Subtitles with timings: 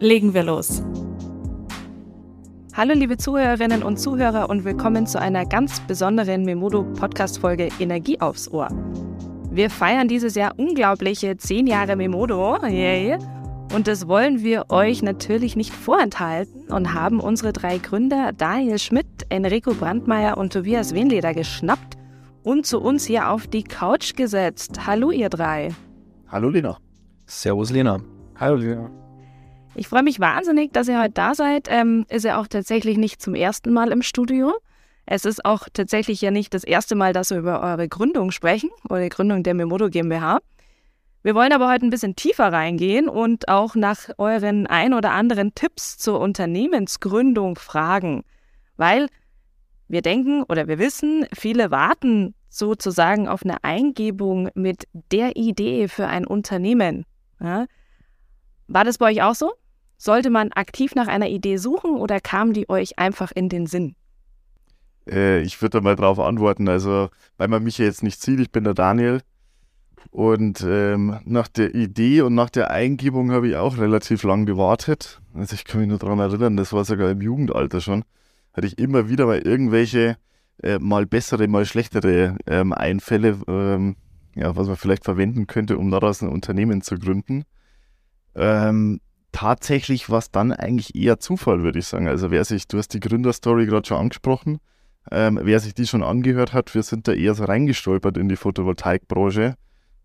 [0.00, 0.80] Legen wir los.
[2.72, 8.20] Hallo liebe Zuhörerinnen und Zuhörer und willkommen zu einer ganz besonderen Memodo Podcast Folge Energie
[8.20, 8.68] aufs Ohr.
[9.50, 12.64] Wir feiern dieses Jahr unglaubliche 10 Jahre Memodo.
[12.64, 13.18] Yay.
[13.74, 19.26] Und das wollen wir euch natürlich nicht vorenthalten und haben unsere drei Gründer Daniel Schmidt,
[19.30, 21.98] Enrico Brandmeier und Tobias Wenleder geschnappt
[22.44, 24.86] und zu uns hier auf die Couch gesetzt.
[24.86, 25.70] Hallo ihr drei.
[26.28, 26.78] Hallo Lena.
[27.26, 27.98] Servus Lena.
[28.36, 29.07] Hallo Lena.
[29.78, 31.68] Ich freue mich wahnsinnig, dass ihr heute da seid.
[31.70, 34.52] Ähm, ist ja auch tatsächlich nicht zum ersten Mal im Studio.
[35.06, 38.70] Es ist auch tatsächlich ja nicht das erste Mal, dass wir über eure Gründung sprechen
[38.90, 40.40] die Gründung der Memodo GmbH.
[41.22, 45.54] Wir wollen aber heute ein bisschen tiefer reingehen und auch nach euren ein oder anderen
[45.54, 48.24] Tipps zur Unternehmensgründung fragen,
[48.76, 49.06] weil
[49.86, 56.08] wir denken oder wir wissen, viele warten sozusagen auf eine Eingebung mit der Idee für
[56.08, 57.04] ein Unternehmen.
[57.40, 57.66] Ja?
[58.66, 59.52] War das bei euch auch so?
[59.98, 63.96] Sollte man aktiv nach einer Idee suchen oder kam die euch einfach in den Sinn?
[65.10, 66.68] Äh, ich würde da mal drauf antworten.
[66.68, 69.20] Also, weil man mich jetzt nicht sieht, ich bin der Daniel.
[70.10, 75.20] Und ähm, nach der Idee und nach der Eingebung habe ich auch relativ lang gewartet.
[75.34, 78.04] Also ich kann mich nur daran erinnern, das war sogar im Jugendalter schon.
[78.52, 80.16] Hatte ich immer wieder mal irgendwelche
[80.62, 83.96] äh, mal bessere, mal schlechtere ähm, Einfälle, ähm,
[84.34, 87.44] ja, was man vielleicht verwenden könnte, um daraus ein Unternehmen zu gründen.
[88.34, 89.00] Ähm,
[89.38, 92.08] tatsächlich war es dann eigentlich eher Zufall, würde ich sagen.
[92.08, 94.58] Also wer sich, du hast die Gründerstory gerade schon angesprochen,
[95.12, 98.34] ähm, wer sich die schon angehört hat, wir sind da eher so reingestolpert in die
[98.34, 99.54] Photovoltaikbranche.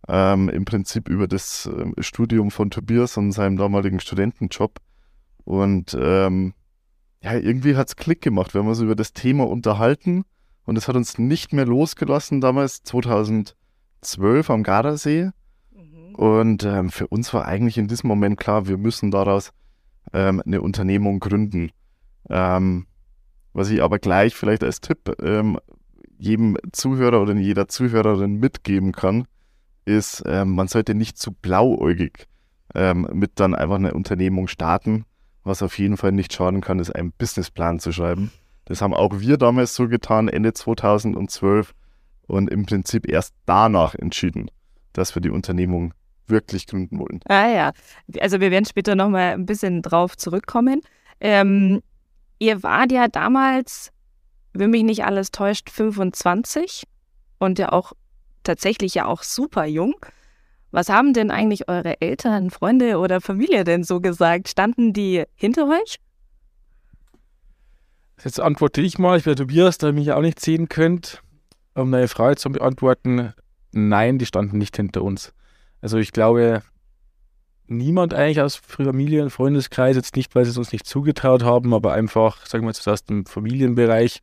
[0.07, 4.77] Ähm, Im Prinzip über das ähm, Studium von Tobias und seinem damaligen Studentenjob.
[5.45, 6.53] Und ähm,
[7.23, 8.53] ja, irgendwie hat es Klick gemacht.
[8.53, 10.25] Wir haben uns über das Thema unterhalten
[10.65, 15.31] und es hat uns nicht mehr losgelassen damals, 2012 am Gardasee.
[16.13, 19.51] Und ähm, für uns war eigentlich in diesem Moment klar, wir müssen daraus
[20.13, 21.71] ähm, eine Unternehmung gründen.
[22.29, 22.85] Ähm,
[23.53, 25.59] was ich aber gleich vielleicht als Tipp ähm,
[26.17, 29.25] jedem Zuhörer oder jeder Zuhörerin mitgeben kann,
[29.85, 32.27] ist, ähm, man sollte nicht zu blauäugig
[32.73, 35.05] ähm, mit dann einfach eine Unternehmung starten.
[35.43, 38.31] Was auf jeden Fall nicht schaden kann, ist einen Businessplan zu schreiben.
[38.65, 41.73] Das haben auch wir damals so getan, Ende 2012
[42.27, 44.49] und im Prinzip erst danach entschieden,
[44.93, 45.93] dass wir die Unternehmung
[46.33, 47.21] wirklich gründen wollen.
[47.27, 47.71] Ah ja,
[48.19, 50.81] also wir werden später nochmal ein bisschen drauf zurückkommen.
[51.21, 51.81] Ähm,
[52.39, 53.91] ihr wart ja damals,
[54.51, 56.83] wenn mich nicht alles täuscht, 25
[57.39, 57.93] und ja auch
[58.43, 59.95] tatsächlich ja auch super jung.
[60.71, 64.49] Was haben denn eigentlich eure Eltern, Freunde oder Familie denn so gesagt?
[64.49, 65.97] Standen die hinter euch?
[68.23, 71.21] Jetzt antworte ich mal, ich bin Tobias, da ihr mich auch nicht sehen könnt,
[71.75, 73.33] um deine Frage zu beantworten.
[73.71, 75.33] Nein, die standen nicht hinter uns.
[75.83, 76.63] Also ich glaube,
[77.67, 81.73] niemand eigentlich aus Familie und Freundeskreis, jetzt nicht, weil sie es uns nicht zugetraut haben,
[81.73, 84.21] aber einfach, sagen wir jetzt aus dem Familienbereich,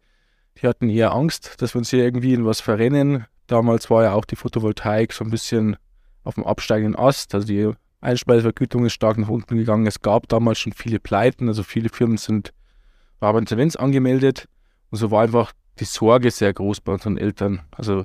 [0.61, 4.13] die hatten eher Angst, dass wir uns hier irgendwie in was verrennen, Damals war ja
[4.13, 5.77] auch die Photovoltaik so ein bisschen
[6.23, 7.35] auf dem absteigenden Ast.
[7.35, 9.89] Also die Einspeisevergütung ist stark nach unten gegangen.
[9.89, 12.53] Es gab damals schon viele Pleiten, also viele Firmen sind
[13.19, 14.47] waren Insolvenz angemeldet.
[14.91, 17.63] Und so war einfach die Sorge sehr groß bei unseren Eltern.
[17.73, 18.05] Also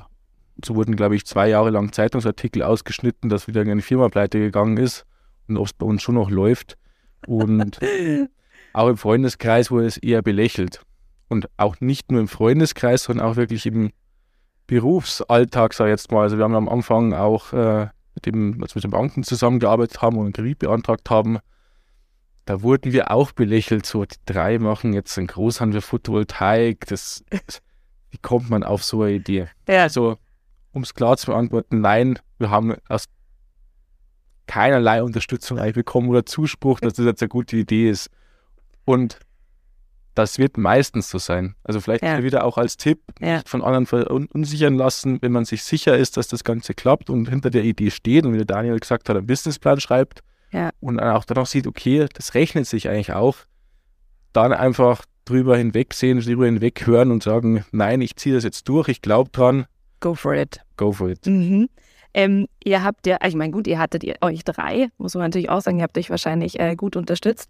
[0.64, 4.78] so wurden, glaube ich, zwei Jahre lang Zeitungsartikel ausgeschnitten, dass wieder eine Firma pleite gegangen
[4.78, 5.06] ist
[5.48, 6.78] und ob es bei uns schon noch läuft.
[7.28, 7.80] Und
[8.74, 10.82] auch im Freundeskreis wurde es eher belächelt.
[11.28, 13.92] Und auch nicht nur im Freundeskreis, sondern auch wirklich im
[14.68, 16.22] Berufsalltag, sag ich jetzt mal.
[16.22, 20.02] Also wir haben am Anfang auch äh, mit, dem, als wir mit den Banken zusammengearbeitet
[20.02, 21.40] haben und einen Kredit beantragt haben,
[22.46, 27.24] da wurden wir auch belächelt, so die drei machen jetzt einen Großhandel Photovoltaik, das,
[28.12, 29.48] wie kommt man auf so eine Idee?
[29.68, 29.84] Ja.
[29.84, 30.18] Also,
[30.76, 33.06] um es klar zu beantworten, nein, wir haben aus
[34.46, 38.10] keinerlei Unterstützung eigentlich bekommen oder Zuspruch, dass das jetzt eine gute Idee ist.
[38.84, 39.20] Und
[40.14, 41.56] das wird meistens so sein.
[41.64, 42.22] Also vielleicht ja.
[42.22, 43.42] wieder auch als Tipp, ja.
[43.46, 47.50] von anderen verunsichern lassen, wenn man sich sicher ist, dass das Ganze klappt und hinter
[47.50, 50.72] der Idee steht und wie der Daniel gesagt hat, einen Businessplan schreibt ja.
[50.82, 53.38] und auch dann auch sieht, okay, das rechnet sich eigentlich auch,
[54.34, 58.90] dann einfach drüber hinwegsehen, drüber hinweg hören und sagen, nein, ich ziehe das jetzt durch,
[58.90, 59.66] ich glaube dran.
[60.00, 60.60] Go for it.
[60.78, 61.26] Go for it.
[61.26, 61.70] Mhm.
[62.14, 65.50] Ähm, ihr habt ja, ich meine, gut, ihr hattet ihr, euch drei, muss man natürlich
[65.50, 67.50] auch sagen, ihr habt euch wahrscheinlich äh, gut unterstützt.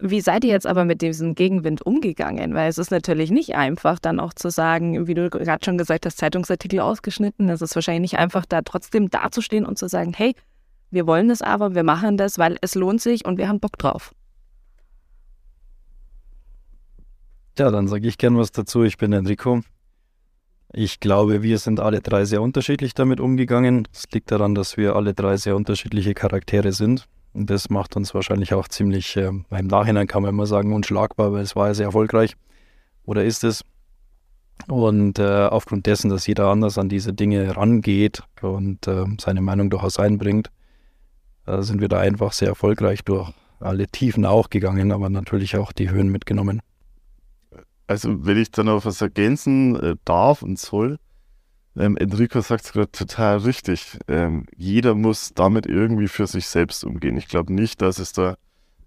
[0.00, 2.54] Wie seid ihr jetzt aber mit diesem Gegenwind umgegangen?
[2.54, 6.06] Weil es ist natürlich nicht einfach, dann auch zu sagen, wie du gerade schon gesagt
[6.06, 7.48] hast, Zeitungsartikel ausgeschnitten.
[7.50, 10.34] Es ist wahrscheinlich nicht einfach, da trotzdem dazustehen und zu sagen, hey,
[10.90, 13.78] wir wollen es aber, wir machen das, weil es lohnt sich und wir haben Bock
[13.78, 14.12] drauf.
[17.58, 18.82] Ja, dann sage ich gern was dazu.
[18.84, 19.60] Ich bin Enrico.
[20.72, 23.88] Ich glaube, wir sind alle drei sehr unterschiedlich damit umgegangen.
[23.92, 27.08] Es liegt daran, dass wir alle drei sehr unterschiedliche Charaktere sind.
[27.32, 31.32] Und das macht uns wahrscheinlich auch ziemlich, äh, im Nachhinein kann man immer sagen, unschlagbar,
[31.32, 32.36] weil es war ja sehr erfolgreich.
[33.04, 33.64] Oder ist es?
[34.68, 39.70] Und äh, aufgrund dessen, dass jeder anders an diese Dinge rangeht und äh, seine Meinung
[39.70, 40.50] durchaus einbringt,
[41.46, 45.72] äh, sind wir da einfach sehr erfolgreich durch alle Tiefen auch gegangen, aber natürlich auch
[45.72, 46.60] die Höhen mitgenommen.
[47.90, 50.98] Also, wenn ich da noch was ergänzen äh, darf und soll,
[51.76, 53.98] ähm, Enrico sagt es gerade total richtig.
[54.06, 57.16] Ähm, jeder muss damit irgendwie für sich selbst umgehen.
[57.16, 58.36] Ich glaube nicht, dass es da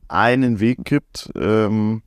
[0.08, 2.02] einen Weg gibt, ähm,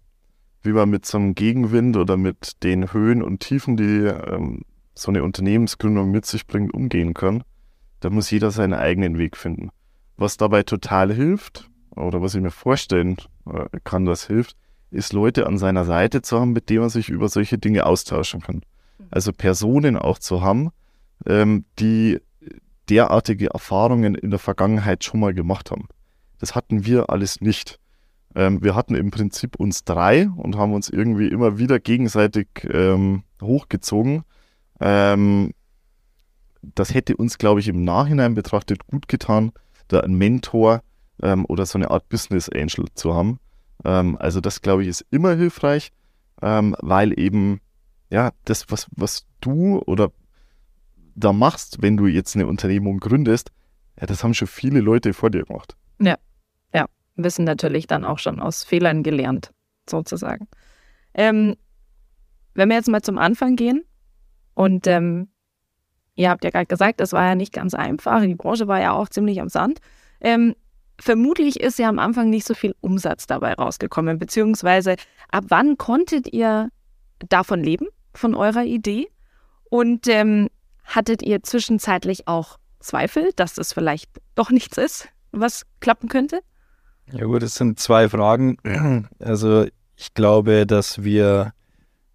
[0.63, 4.63] wie man mit so einem Gegenwind oder mit den Höhen und Tiefen, die ähm,
[4.95, 7.45] so eine Unternehmensgründung mit sich bringt, umgehen kann.
[8.01, 9.69] Da muss jeder seinen eigenen Weg finden.
[10.17, 13.19] Was dabei total hilft, oder was ich mir vorstellen
[13.53, 14.57] äh, kann, das hilft,
[14.97, 18.41] ist Leute an seiner Seite zu haben, mit denen man sich über solche Dinge austauschen
[18.41, 18.63] kann.
[19.11, 20.71] Also Personen auch zu haben,
[21.27, 22.21] ähm, die
[22.89, 25.89] derartige Erfahrungen in der Vergangenheit schon mal gemacht haben.
[26.39, 27.79] Das hatten wir alles nicht.
[28.35, 33.23] Ähm, wir hatten im Prinzip uns drei und haben uns irgendwie immer wieder gegenseitig ähm,
[33.43, 34.23] hochgezogen.
[34.81, 35.53] Ähm,
[36.63, 39.53] das hätte uns, glaube ich, im Nachhinein betrachtet gut getan,
[39.89, 40.83] da einen Mentor
[41.23, 43.39] ähm, oder so eine Art Business Angel zu haben.
[43.84, 45.93] Ähm, also das, glaube ich, ist immer hilfreich,
[46.43, 47.61] ähm, weil eben
[48.11, 50.12] ja, das, was, was du oder
[51.14, 53.50] da machst, wenn du jetzt eine Unternehmung gründest,
[54.00, 55.76] ja, das haben schon viele Leute vor dir gemacht.
[55.99, 56.17] Ja,
[56.75, 56.87] ja,
[57.17, 59.52] wissen natürlich dann auch schon aus Fehlern gelernt,
[59.88, 60.46] sozusagen.
[61.14, 61.56] Ähm,
[62.55, 63.84] wenn wir jetzt mal zum Anfang gehen
[64.55, 65.28] und ähm,
[66.14, 68.93] ihr habt ja gerade gesagt, das war ja nicht ganz einfach, die Branche war ja
[68.93, 69.81] auch ziemlich am Sand.
[70.20, 70.55] Ähm,
[71.01, 74.97] vermutlich ist ja am Anfang nicht so viel Umsatz dabei rausgekommen, beziehungsweise
[75.31, 76.71] ab wann konntet ihr
[77.29, 77.89] davon leben?
[78.17, 79.09] von eurer Idee?
[79.69, 80.49] Und ähm,
[80.85, 86.41] hattet ihr zwischenzeitlich auch Zweifel, dass das vielleicht doch nichts ist, was klappen könnte?
[87.13, 88.59] Ja gut, es sind zwei Fragen.
[89.19, 89.67] Also
[89.97, 91.53] ich glaube, dass wir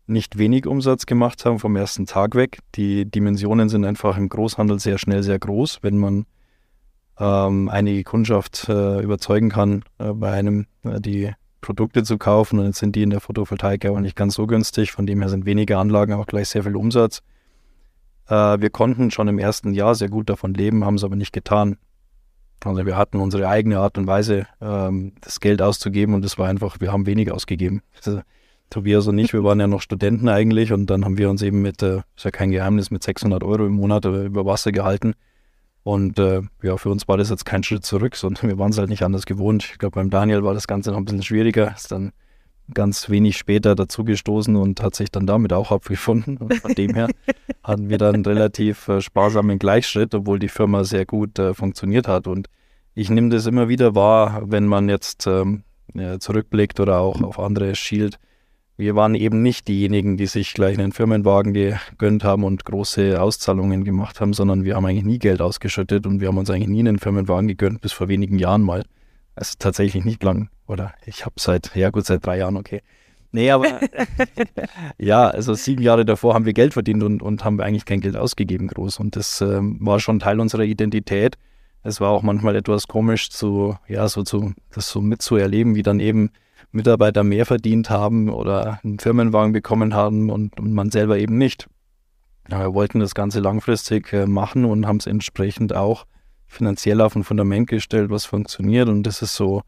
[0.06, 2.60] nicht wenig Umsatz gemacht haben vom ersten Tag weg.
[2.76, 5.80] Die Dimensionen sind einfach im Großhandel sehr schnell sehr groß.
[5.82, 6.26] Wenn man
[7.22, 11.32] ähm, einige Kundschaft äh, überzeugen kann, äh, bei einem äh, die
[11.62, 14.92] Produkte zu kaufen und jetzt sind die in der Photovoltaik aber nicht ganz so günstig.
[14.92, 17.22] Von dem her sind weniger Anlagen auch gleich sehr viel Umsatz.
[18.28, 21.32] Äh, wir konnten schon im ersten Jahr sehr gut davon leben, haben es aber nicht
[21.32, 21.78] getan.
[22.66, 26.48] Also wir hatten unsere eigene Art und Weise, ähm, das Geld auszugeben und es war
[26.48, 27.84] einfach, wir haben wenig ausgegeben.
[27.98, 28.22] Also,
[28.72, 31.62] Tobias und ich, wir waren ja noch Studenten eigentlich und dann haben wir uns eben
[31.62, 35.14] mit, äh, ist ja kein Geheimnis, mit 600 Euro im Monat äh, über Wasser gehalten
[35.84, 38.78] und äh, ja, für uns war das jetzt kein Schritt zurück, sondern wir waren es
[38.78, 39.68] halt nicht anders gewohnt.
[39.72, 41.74] Ich glaube, beim Daniel war das Ganze noch ein bisschen schwieriger.
[41.76, 42.12] Ist dann
[42.74, 46.38] ganz wenig später dazugestoßen und hat sich dann damit auch abgefunden.
[46.38, 47.08] Und von dem her
[47.64, 52.28] hatten wir dann relativ äh, sparsamen Gleichschritt, obwohl die Firma sehr gut äh, funktioniert hat.
[52.28, 52.48] Und
[52.94, 55.64] ich nehme das immer wieder wahr, wenn man jetzt ähm,
[55.96, 58.20] ja, zurückblickt oder auch auf andere schielt
[58.82, 63.84] wir waren eben nicht diejenigen, die sich gleich einen Firmenwagen gegönnt haben und große Auszahlungen
[63.84, 66.80] gemacht haben, sondern wir haben eigentlich nie Geld ausgeschüttet und wir haben uns eigentlich nie
[66.80, 68.84] einen Firmenwagen gegönnt, bis vor wenigen Jahren mal.
[69.36, 70.94] Also tatsächlich nicht lang, oder?
[71.06, 72.82] Ich habe seit, ja gut, seit drei Jahren, okay.
[73.32, 73.68] Nee, aber
[74.98, 78.18] ja, also sieben Jahre davor haben wir Geld verdient und, und haben eigentlich kein Geld
[78.18, 79.00] ausgegeben groß.
[79.00, 81.38] Und das ähm, war schon Teil unserer Identität.
[81.84, 86.00] Es war auch manchmal etwas komisch, zu, ja, so zu, das so mitzuerleben, wie dann
[86.00, 86.32] eben
[86.72, 91.68] Mitarbeiter mehr verdient haben oder einen Firmenwagen bekommen haben und, und man selber eben nicht.
[92.50, 96.06] Ja, wir wollten das Ganze langfristig äh, machen und haben es entsprechend auch
[96.48, 98.90] finanziell auf ein Fundament gestellt, was funktioniert.
[98.90, 99.62] Und das ist so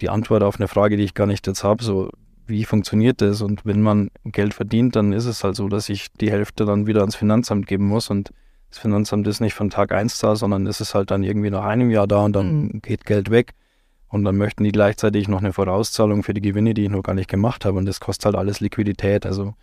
[0.00, 1.82] die Antwort auf eine Frage, die ich gar nicht jetzt habe.
[1.82, 2.10] So,
[2.46, 3.42] wie funktioniert das?
[3.42, 6.86] Und wenn man Geld verdient, dann ist es halt so, dass ich die Hälfte dann
[6.86, 8.10] wieder ans Finanzamt geben muss.
[8.10, 8.30] Und
[8.70, 11.64] das Finanzamt ist nicht von Tag 1 da, sondern es ist halt dann irgendwie nach
[11.64, 12.82] einem Jahr da und dann mhm.
[12.82, 13.52] geht Geld weg.
[14.08, 17.14] Und dann möchten die gleichzeitig noch eine Vorauszahlung für die Gewinne, die ich noch gar
[17.14, 17.78] nicht gemacht habe.
[17.78, 19.26] Und das kostet halt alles Liquidität.
[19.26, 19.54] Also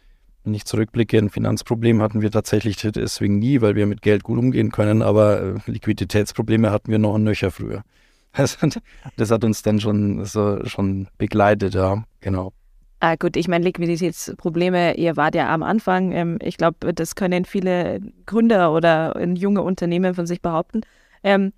[0.43, 4.37] wenn ich zurückblicke, ein Finanzproblem hatten wir tatsächlich deswegen nie, weil wir mit Geld gut
[4.37, 7.83] umgehen können, aber äh, Liquiditätsprobleme hatten wir noch ein nöcher früher.
[8.35, 8.67] Also,
[9.15, 12.51] das hat uns dann schon, so, schon begleitet, ja, genau.
[12.99, 17.45] Ah, gut, ich meine, Liquiditätsprobleme, ihr wart ja am Anfang, ähm, ich glaube, das können
[17.45, 20.81] viele Gründer oder junge Unternehmen von sich behaupten.
[21.21, 21.53] Ähm,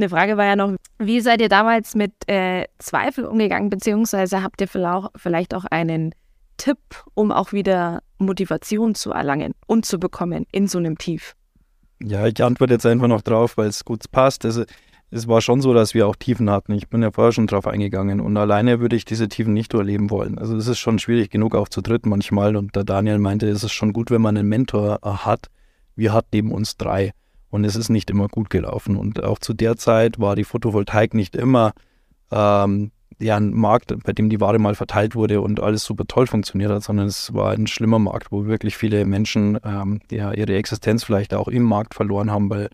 [0.00, 4.60] eine Frage war ja noch, wie seid ihr damals mit äh, Zweifel umgegangen, beziehungsweise habt
[4.60, 6.14] ihr vielleicht auch einen
[6.56, 6.78] Tipp,
[7.14, 11.34] um auch wieder Motivation zu erlangen und zu bekommen in so einem Tief?
[12.02, 14.44] Ja, ich antworte jetzt einfach noch drauf, weil es gut passt.
[14.44, 14.64] Also,
[15.10, 16.72] es war schon so, dass wir auch Tiefen hatten.
[16.72, 20.08] Ich bin ja vorher schon drauf eingegangen und alleine würde ich diese Tiefen nicht erleben
[20.08, 20.38] wollen.
[20.38, 22.54] Also es ist schon schwierig genug, auch zu dritt manchmal.
[22.54, 25.48] Und der Daniel meinte, es ist schon gut, wenn man einen Mentor hat.
[25.96, 27.10] Wir hatten neben uns drei
[27.50, 28.96] und es ist nicht immer gut gelaufen.
[28.96, 31.72] Und auch zu der Zeit war die Photovoltaik nicht immer
[32.30, 36.26] ähm, ja, ein Markt, bei dem die Ware mal verteilt wurde und alles super toll
[36.26, 40.54] funktioniert hat, sondern es war ein schlimmer Markt, wo wirklich viele Menschen ähm, ja, ihre
[40.54, 42.70] Existenz vielleicht auch im Markt verloren haben, weil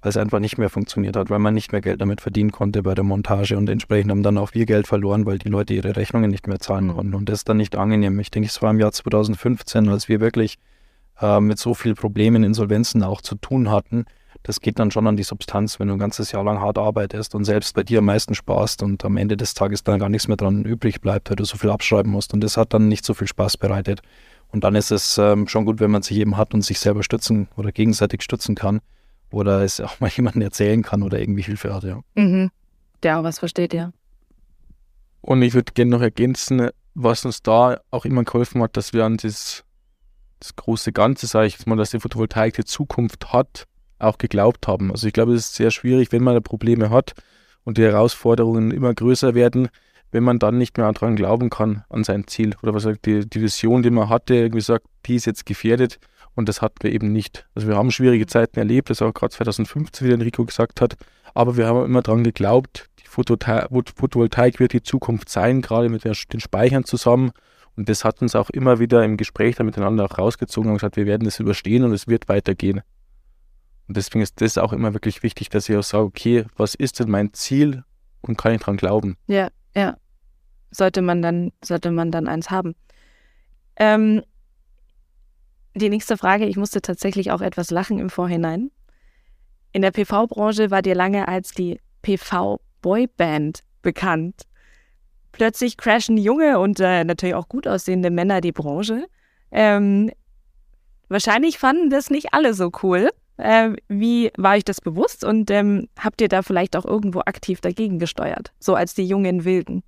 [0.00, 2.82] weil es einfach nicht mehr funktioniert hat, weil man nicht mehr Geld damit verdienen konnte
[2.82, 5.96] bei der Montage und entsprechend haben dann auch wir Geld verloren, weil die Leute ihre
[5.96, 8.18] Rechnungen nicht mehr zahlen konnten und das ist dann nicht angenehm.
[8.20, 10.58] Ich denke, es war im Jahr 2015, als wir wirklich
[11.20, 14.04] äh, mit so vielen Problemen, Insolvenzen auch zu tun hatten.
[14.42, 17.34] Das geht dann schon an die Substanz, wenn du ein ganzes Jahr lang hart arbeitest
[17.34, 20.28] und selbst bei dir am meisten sparst und am Ende des Tages dann gar nichts
[20.28, 23.04] mehr dran übrig bleibt, weil du so viel abschreiben musst und das hat dann nicht
[23.04, 24.00] so viel Spaß bereitet.
[24.50, 27.02] Und dann ist es ähm, schon gut, wenn man sich eben hat und sich selber
[27.02, 28.80] stützen oder gegenseitig stützen kann
[29.30, 32.00] oder es auch mal jemandem erzählen kann oder irgendwie Hilfe hat, ja.
[32.14, 32.50] Mhm.
[33.02, 33.92] Der auch was versteht, ja.
[35.20, 39.04] Und ich würde gerne noch ergänzen, was uns da auch immer geholfen hat, dass wir
[39.04, 39.64] an das,
[40.40, 43.64] das große Ganze, sage ich jetzt mal, dass die Photovoltaik die Zukunft hat,
[43.98, 44.90] auch geglaubt haben.
[44.90, 47.14] Also ich glaube, es ist sehr schwierig, wenn man da Probleme hat
[47.64, 49.68] und die Herausforderungen immer größer werden,
[50.10, 52.54] wenn man dann nicht mehr daran glauben kann, an sein Ziel.
[52.62, 55.98] Oder was sagt die, die Vision, die man hatte, irgendwie sagt, die ist jetzt gefährdet
[56.34, 57.46] und das hatten wir eben nicht.
[57.54, 60.96] Also wir haben schwierige Zeiten erlebt, das auch gerade 2015, wie Enrico gesagt hat.
[61.34, 66.14] Aber wir haben immer daran geglaubt, die Photovoltaik wird die Zukunft sein, gerade mit den
[66.14, 67.32] Speichern zusammen.
[67.78, 70.96] Und das hat uns auch immer wieder im Gespräch da miteinander auch rausgezogen und gesagt,
[70.96, 72.82] wir werden das überstehen und es wird weitergehen.
[73.86, 76.98] Und deswegen ist das auch immer wirklich wichtig, dass ich auch sage, okay, was ist
[76.98, 77.84] denn mein Ziel
[78.20, 79.16] und kann ich daran glauben?
[79.28, 79.96] Ja, ja.
[80.72, 82.74] Sollte man dann, sollte man dann eins haben.
[83.76, 84.22] Ähm,
[85.76, 88.72] die nächste Frage, ich musste tatsächlich auch etwas lachen im Vorhinein.
[89.70, 94.47] In der PV-Branche war dir lange als die PV-Boyband bekannt.
[95.38, 99.06] Plötzlich crashen junge und äh, natürlich auch gut aussehende Männer die Branche.
[99.52, 100.10] Ähm,
[101.08, 103.10] wahrscheinlich fanden das nicht alle so cool.
[103.36, 107.60] Äh, wie war euch das bewusst und ähm, habt ihr da vielleicht auch irgendwo aktiv
[107.60, 109.84] dagegen gesteuert, so als die jungen Wilden?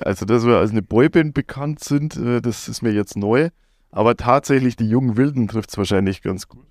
[0.00, 3.50] Also, dass wir als eine Boyband bekannt sind, äh, das ist mir jetzt neu.
[3.90, 6.66] Aber tatsächlich, die jungen Wilden trifft es wahrscheinlich ganz gut.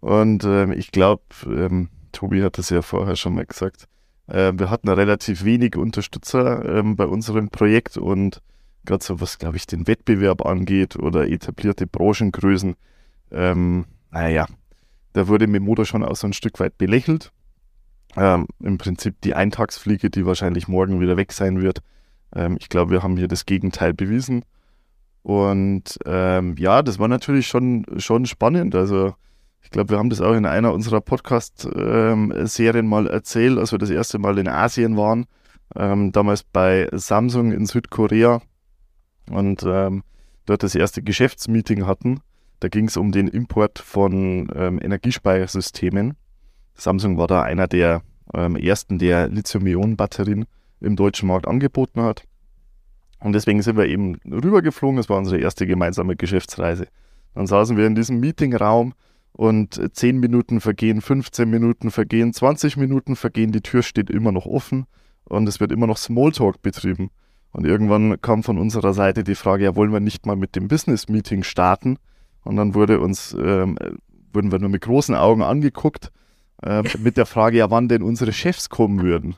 [0.00, 3.88] Und ähm, ich glaube, ähm, Tobi hat das ja vorher schon mal gesagt,
[4.28, 8.42] äh, wir hatten relativ wenig Unterstützer ähm, bei unserem Projekt und
[8.84, 12.76] gerade so was, glaube ich, den Wettbewerb angeht oder etablierte Branchengrößen,
[13.30, 14.46] ähm, naja,
[15.12, 17.32] da wurde Memoda schon auch so ein Stück weit belächelt.
[18.16, 21.80] Ähm, Im Prinzip die Eintagsfliege, die wahrscheinlich morgen wieder weg sein wird.
[22.34, 24.44] Ähm, ich glaube, wir haben hier das Gegenteil bewiesen.
[25.22, 28.74] Und ähm, ja, das war natürlich schon, schon spannend.
[28.74, 29.14] Also
[29.62, 33.90] ich glaube, wir haben das auch in einer unserer Podcast-Serien mal erzählt, als wir das
[33.90, 35.26] erste Mal in Asien waren.
[35.76, 38.40] Ähm, damals bei Samsung in Südkorea
[39.30, 40.02] und ähm,
[40.46, 42.20] dort das erste Geschäftsmeeting hatten.
[42.60, 46.16] Da ging es um den Import von ähm, Energiespeichersystemen.
[46.74, 48.02] Samsung war da einer der
[48.34, 50.46] ähm, ersten, der Lithium-Ionen-Batterien
[50.80, 52.24] im deutschen Markt angeboten hat.
[53.20, 54.96] Und deswegen sind wir eben rübergeflogen.
[54.96, 56.88] Das war unsere erste gemeinsame Geschäftsreise.
[57.34, 58.94] Dann saßen wir in diesem Meetingraum
[59.32, 64.46] und 10 Minuten vergehen, 15 Minuten vergehen, 20 Minuten vergehen, die Tür steht immer noch
[64.46, 64.86] offen
[65.24, 67.10] und es wird immer noch Smalltalk betrieben.
[67.50, 70.68] Und irgendwann kam von unserer Seite die Frage, ja, wollen wir nicht mal mit dem
[70.68, 71.98] Business-Meeting starten?
[72.44, 73.78] Und dann wurde uns, ähm,
[74.32, 76.12] wurden wir nur mit großen Augen angeguckt,
[76.62, 79.34] äh, mit der Frage, ja, wann denn unsere Chefs kommen würden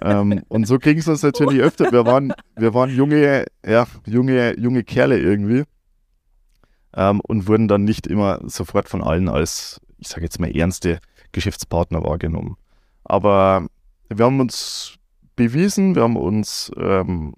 [0.00, 1.90] ähm, und so ging es uns natürlich öfter.
[1.92, 5.64] Wir waren, wir waren junge, ja, junge, junge Kerle irgendwie
[6.96, 11.00] ähm, und wurden dann nicht immer sofort von allen als, ich sage jetzt mal, ernste
[11.32, 12.56] Geschäftspartner wahrgenommen.
[13.04, 13.66] Aber
[14.08, 14.96] wir haben uns
[15.36, 17.34] bewiesen, wir haben uns ähm,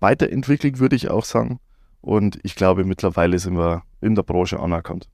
[0.00, 1.58] weiterentwickelt, würde ich auch sagen.
[2.00, 5.08] Und ich glaube, mittlerweile sind wir in der Branche anerkannt.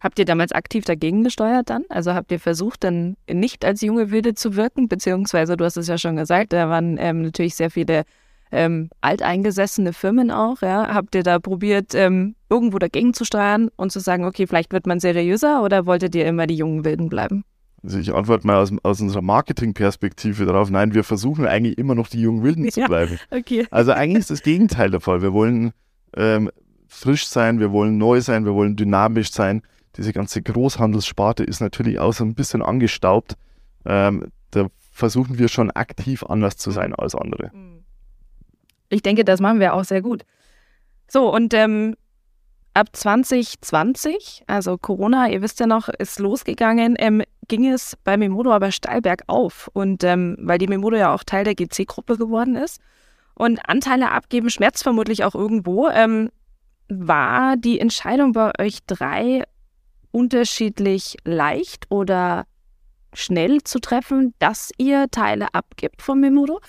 [0.00, 1.84] Habt ihr damals aktiv dagegen gesteuert dann?
[1.90, 4.88] Also habt ihr versucht, dann nicht als junge Wilde zu wirken?
[4.88, 8.04] Beziehungsweise, du hast es ja schon gesagt, da waren ähm, natürlich sehr viele
[8.52, 10.62] ähm, alteingesessene Firmen auch.
[10.62, 10.94] Ja?
[10.94, 14.86] Habt ihr da probiert, ähm, irgendwo dagegen zu steuern und zu sagen, okay, vielleicht wird
[14.86, 17.44] man seriöser oder wolltet ihr immer die jungen Wilden bleiben?
[17.82, 22.08] Also ich antworte mal aus, aus unserer Marketingperspektive darauf, nein, wir versuchen eigentlich immer noch
[22.08, 23.18] die jungen Wilden zu bleiben.
[23.30, 23.66] Ja, okay.
[23.70, 25.22] Also eigentlich ist das Gegenteil der Fall.
[25.22, 25.72] Wir wollen
[26.16, 26.50] ähm,
[26.88, 29.62] frisch sein, wir wollen neu sein, wir wollen dynamisch sein
[29.96, 33.36] diese ganze Großhandelssparte ist natürlich auch so ein bisschen angestaubt.
[33.84, 37.50] Ähm, da versuchen wir schon aktiv anders zu sein als andere.
[38.90, 40.24] Ich denke, das machen wir auch sehr gut.
[41.08, 41.96] So, und ähm,
[42.74, 48.52] ab 2020, also Corona, ihr wisst ja noch, ist losgegangen, ähm, ging es bei Memodo
[48.52, 49.70] aber steil bergauf.
[49.72, 52.80] Und ähm, weil die Memodo ja auch Teil der GC-Gruppe geworden ist.
[53.34, 55.88] Und Anteile abgeben schmerzt vermutlich auch irgendwo.
[55.88, 56.30] Ähm,
[56.88, 59.44] war die Entscheidung bei euch drei
[60.10, 62.44] unterschiedlich leicht oder
[63.12, 66.60] schnell zu treffen, dass ihr Teile abgibt von Memodo?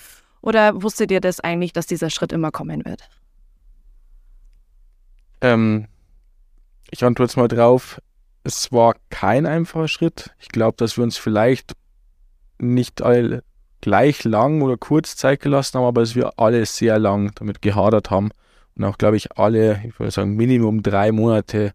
[0.42, 3.08] Oder wusstet ihr das eigentlich, dass dieser Schritt immer kommen wird?
[5.40, 5.86] Ähm,
[6.90, 8.00] ich antworte jetzt mal drauf.
[8.44, 10.34] Es war kein einfacher Schritt.
[10.40, 11.74] Ich glaube, dass wir uns vielleicht
[12.58, 13.44] nicht alle
[13.80, 18.10] gleich lang oder kurz Zeit gelassen haben, aber dass wir alle sehr lang damit gehadert
[18.10, 18.30] haben
[18.76, 21.72] und auch, glaube ich, alle, ich würde sagen, Minimum drei Monate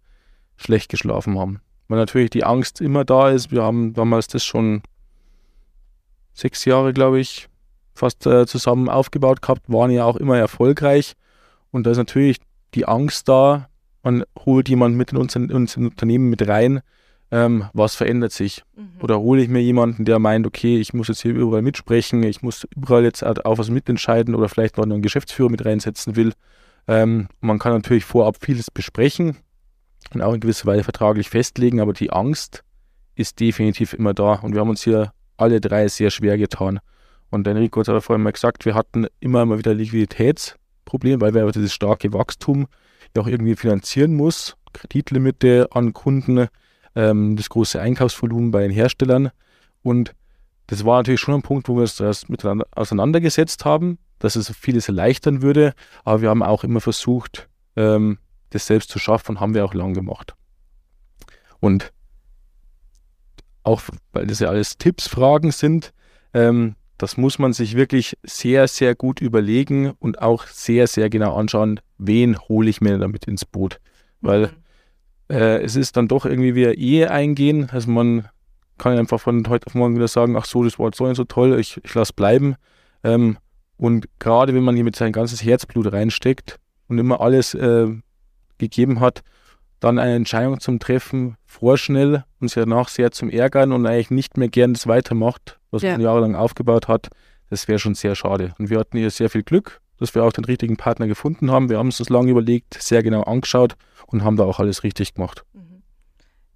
[0.57, 1.61] schlecht geschlafen haben.
[1.87, 3.51] Weil natürlich die Angst immer da ist.
[3.51, 4.81] Wir haben damals das schon
[6.33, 7.47] sechs Jahre, glaube ich,
[7.97, 11.13] fast äh, zusammen aufgebaut gehabt, waren ja auch immer erfolgreich.
[11.71, 12.37] Und da ist natürlich
[12.73, 13.69] die Angst da,
[14.03, 16.81] man holt jemanden mit in unser, in unser Unternehmen mit rein,
[17.29, 18.63] ähm, was verändert sich?
[18.75, 19.01] Mhm.
[19.01, 22.41] Oder hole ich mir jemanden, der meint, okay, ich muss jetzt hier überall mitsprechen, ich
[22.41, 26.33] muss überall jetzt auch was mitentscheiden oder vielleicht noch einen Geschäftsführer mit reinsetzen will.
[26.87, 29.35] Ähm, man kann natürlich vorab vieles besprechen
[30.13, 32.63] und auch in gewisser Weise vertraglich festlegen, aber die Angst
[33.15, 36.79] ist definitiv immer da und wir haben uns hier alle drei sehr schwer getan.
[37.29, 41.51] Und Enrico hat aber vorhin mal gesagt, wir hatten immer mal wieder Liquiditätsprobleme, weil wir
[41.51, 42.67] dieses starke Wachstum
[43.15, 44.55] ja auch irgendwie finanzieren muss.
[44.73, 46.47] Kreditlimite an Kunden,
[46.95, 49.31] ähm, das große Einkaufsvolumen bei den Herstellern.
[49.83, 50.13] Und
[50.67, 54.53] das war natürlich schon ein Punkt, wo wir uns erst miteinander auseinandergesetzt haben, dass es
[54.55, 55.73] vieles erleichtern würde.
[56.03, 58.19] Aber wir haben auch immer versucht, ähm,
[58.49, 60.35] das selbst zu schaffen und haben wir auch lang gemacht.
[61.59, 61.91] Und
[63.63, 63.81] auch,
[64.13, 65.93] weil das ja alles Tipps, Fragen sind,
[66.33, 71.35] ähm, das muss man sich wirklich sehr, sehr gut überlegen und auch sehr, sehr genau
[71.35, 73.79] anschauen, wen hole ich mir damit ins Boot.
[74.21, 74.47] Weil
[75.29, 75.35] mhm.
[75.35, 77.69] äh, es ist dann doch irgendwie wie eine Ehe eingehen.
[77.71, 78.27] Also man
[78.77, 81.23] kann einfach von heute auf morgen wieder sagen, ach so, das war so und so
[81.23, 82.55] toll, ich, ich lasse bleiben.
[83.03, 83.37] Ähm,
[83.77, 87.87] und gerade wenn man hier mit sein ganzes Herzblut reinsteckt und immer alles äh,
[88.57, 89.23] gegeben hat,
[89.79, 94.37] dann eine Entscheidung zum Treffen vorschnell und sich danach sehr zum Ärgern und eigentlich nicht
[94.37, 95.91] mehr gern das weitermacht, was ja.
[95.91, 97.09] man jahrelang aufgebaut hat,
[97.49, 98.53] das wäre schon sehr schade.
[98.57, 101.69] Und wir hatten hier sehr viel Glück, dass wir auch den richtigen Partner gefunden haben.
[101.69, 103.75] Wir haben uns das lange überlegt, sehr genau angeschaut
[104.07, 105.43] und haben da auch alles richtig gemacht.
[105.53, 105.83] Mhm.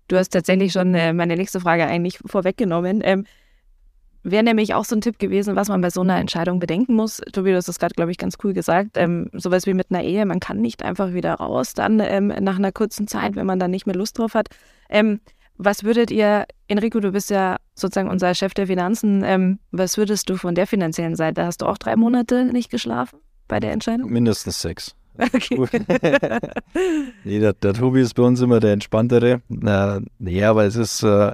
[0.07, 3.01] Du hast tatsächlich schon äh, meine nächste Frage eigentlich vorweggenommen.
[4.23, 7.21] Wäre nämlich auch so ein Tipp gewesen, was man bei so einer Entscheidung bedenken muss.
[7.33, 8.91] Tobi, du hast das gerade, glaube ich, ganz cool gesagt.
[8.95, 12.57] Ähm, sowas wie mit einer Ehe, man kann nicht einfach wieder raus, dann ähm, nach
[12.57, 14.49] einer kurzen Zeit, wenn man dann nicht mehr Lust drauf hat.
[14.89, 15.21] Ähm,
[15.57, 20.29] was würdet ihr, Enrico, du bist ja sozusagen unser Chef der Finanzen, ähm, was würdest
[20.29, 21.45] du von der finanziellen Seite?
[21.45, 24.11] Hast du auch drei Monate nicht geschlafen bei der Entscheidung?
[24.11, 24.95] Mindestens sechs.
[25.17, 25.57] Okay.
[27.23, 29.41] nee, der, der, Tobi ist bei uns immer der entspanntere.
[29.49, 31.33] Äh, nee, aber es ist, äh,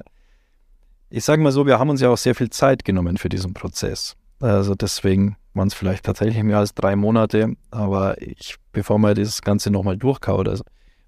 [1.10, 3.54] ich sage mal so, wir haben uns ja auch sehr viel Zeit genommen für diesen
[3.54, 4.16] Prozess.
[4.40, 9.42] Also deswegen waren es vielleicht tatsächlich mehr als drei Monate, aber ich, bevor man das
[9.42, 10.64] Ganze nochmal durchkaut, also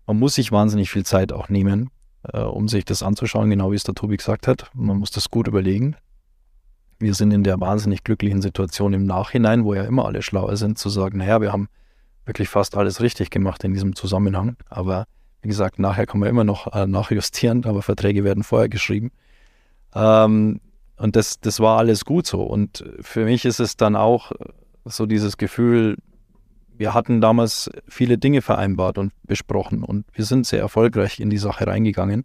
[0.07, 1.91] man muss sich wahnsinnig viel Zeit auch nehmen,
[2.33, 4.71] äh, um sich das anzuschauen, genau wie es der Tobi gesagt hat.
[4.75, 5.97] Man muss das gut überlegen.
[6.99, 10.79] Wir sind in der wahnsinnig glücklichen Situation im Nachhinein, wo ja immer alle schlauer sind,
[10.79, 11.69] zu sagen, naja, wir haben
[12.27, 14.57] wirklich fast alles richtig gemacht in diesem Zusammenhang.
[14.69, 15.07] Aber
[15.43, 19.13] wie gesagt, nachher kann man immer noch äh, nachjustieren, aber Verträge werden vorher geschrieben.
[19.95, 20.61] Ähm,
[20.97, 22.43] und das, das war alles gut so.
[22.43, 24.33] Und für mich ist es dann auch
[24.85, 25.97] so dieses Gefühl,
[26.77, 31.39] wir hatten damals viele Dinge vereinbart und besprochen und wir sind sehr erfolgreich in die
[31.39, 32.25] Sache reingegangen.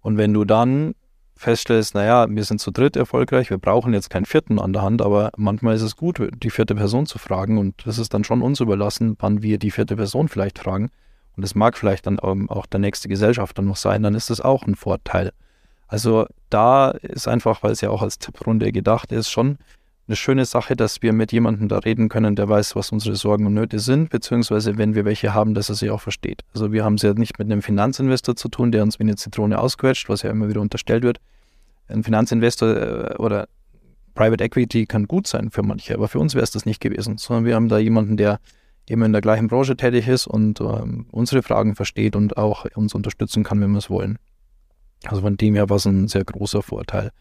[0.00, 0.94] Und wenn du dann
[1.36, 5.02] feststellst, naja, wir sind zu dritt erfolgreich, wir brauchen jetzt keinen vierten an der Hand,
[5.02, 8.42] aber manchmal ist es gut, die vierte Person zu fragen und das ist dann schon
[8.42, 10.90] uns überlassen, wann wir die vierte Person vielleicht fragen.
[11.36, 14.64] Und das mag vielleicht dann auch der nächste Gesellschafter noch sein, dann ist das auch
[14.66, 15.32] ein Vorteil.
[15.88, 19.58] Also da ist einfach, weil es ja auch als Tipprunde gedacht ist, schon
[20.08, 23.46] eine schöne Sache, dass wir mit jemandem da reden können, der weiß, was unsere Sorgen
[23.46, 26.42] und Nöte sind, beziehungsweise wenn wir welche haben, dass er sie auch versteht.
[26.54, 29.16] Also wir haben es ja nicht mit einem Finanzinvestor zu tun, der uns wie eine
[29.16, 31.18] Zitrone ausquetscht, was ja immer wieder unterstellt wird.
[31.88, 33.48] Ein Finanzinvestor äh, oder
[34.14, 37.18] Private Equity kann gut sein für manche, aber für uns wäre es das nicht gewesen,
[37.18, 38.38] sondern wir haben da jemanden, der
[38.88, 42.94] eben in der gleichen Branche tätig ist und ähm, unsere Fragen versteht und auch uns
[42.94, 44.18] unterstützen kann, wenn wir es wollen.
[45.08, 47.12] Also von dem her war es ein sehr großer Vorteil.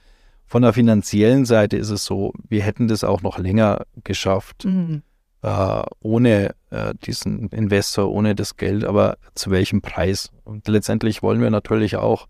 [0.45, 4.65] Von der finanziellen Seite ist es so, wir hätten das auch noch länger geschafft.
[4.65, 5.01] Mhm.
[5.41, 10.31] äh, ohne äh, diesen Investor, ohne das Geld, aber zu welchem Preis?
[10.43, 12.27] Und letztendlich wollen wir natürlich auch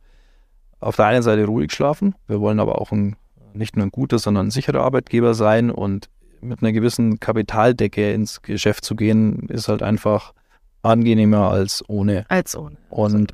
[0.79, 3.15] auf der einen Seite ruhig schlafen, wir wollen aber auch ein,
[3.53, 6.09] nicht nur ein guter, sondern ein sicherer Arbeitgeber sein und
[6.41, 10.33] mit einer gewissen Kapitaldecke ins Geschäft zu gehen, ist halt einfach
[10.83, 12.25] angenehmer als ohne.
[12.29, 12.77] Als ohne.
[12.89, 13.33] Und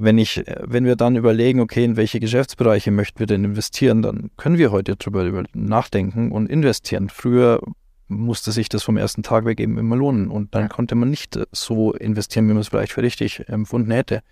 [0.00, 4.30] wenn ich, wenn wir dann überlegen, okay, in welche Geschäftsbereiche möchten wir denn investieren, dann
[4.36, 7.08] können wir heute darüber nachdenken und investieren.
[7.08, 7.60] Früher
[8.06, 11.38] musste sich das vom ersten Tag weg eben immer lohnen und dann konnte man nicht
[11.50, 14.22] so investieren, wie man es vielleicht für richtig empfunden hätte.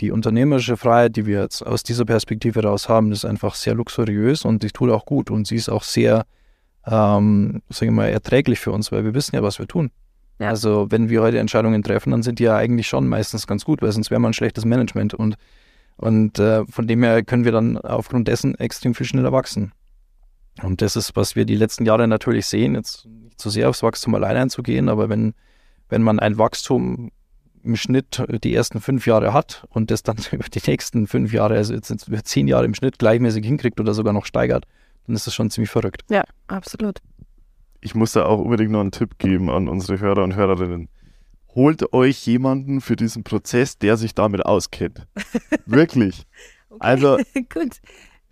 [0.00, 4.46] Die unternehmerische Freiheit, die wir jetzt aus dieser Perspektive heraus haben, ist einfach sehr luxuriös
[4.46, 6.24] und die tut auch gut und sie ist auch sehr,
[6.86, 9.90] ähm, sagen wir mal, erträglich für uns, weil wir wissen ja, was wir tun.
[10.42, 10.48] Ja.
[10.48, 13.80] Also wenn wir heute Entscheidungen treffen, dann sind die ja eigentlich schon meistens ganz gut,
[13.80, 15.36] weil sonst wäre man ein schlechtes Management und,
[15.96, 19.70] und äh, von dem her können wir dann aufgrund dessen extrem viel schneller wachsen.
[20.60, 23.84] Und das ist, was wir die letzten Jahre natürlich sehen, jetzt nicht so sehr aufs
[23.84, 25.34] Wachstum allein einzugehen, aber wenn,
[25.88, 27.12] wenn man ein Wachstum
[27.62, 31.54] im Schnitt die ersten fünf Jahre hat und das dann über die nächsten fünf Jahre,
[31.54, 34.66] also jetzt über zehn Jahre im Schnitt gleichmäßig hinkriegt oder sogar noch steigert,
[35.06, 36.02] dann ist das schon ziemlich verrückt.
[36.10, 36.98] Ja, absolut.
[37.82, 40.88] Ich muss da auch unbedingt noch einen Tipp geben an unsere Hörer und Hörerinnen.
[41.54, 45.06] Holt euch jemanden für diesen Prozess, der sich damit auskennt.
[45.66, 46.26] Wirklich.
[46.70, 47.18] Okay, also,
[47.52, 47.80] gut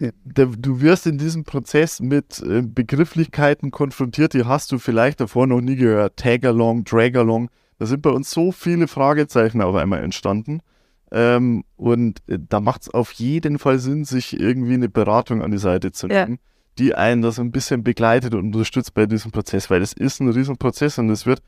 [0.01, 5.61] du wirst in diesem Prozess mit äh, Begrifflichkeiten konfrontiert, die hast du vielleicht davor noch
[5.61, 6.17] nie gehört.
[6.17, 7.51] Tag-along, Drag-along.
[7.79, 10.61] Da sind bei uns so viele Fragezeichen auf einmal entstanden.
[11.13, 15.51] Ähm, und äh, da macht es auf jeden Fall Sinn, sich irgendwie eine Beratung an
[15.51, 16.50] die Seite zu nehmen, ja.
[16.79, 20.31] Die einen das ein bisschen begleitet und unterstützt bei diesem Prozess, weil das ist ein
[20.31, 21.43] Riesenprozess und das wird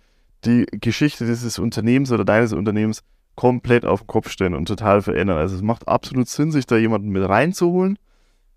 [0.45, 3.03] die Geschichte dieses Unternehmens oder deines Unternehmens
[3.35, 5.39] komplett auf den Kopf stellen und total verändern.
[5.39, 7.99] Also es macht absolut Sinn, sich da jemanden mit reinzuholen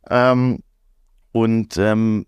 [0.09, 0.59] ähm,
[1.31, 2.25] und ähm,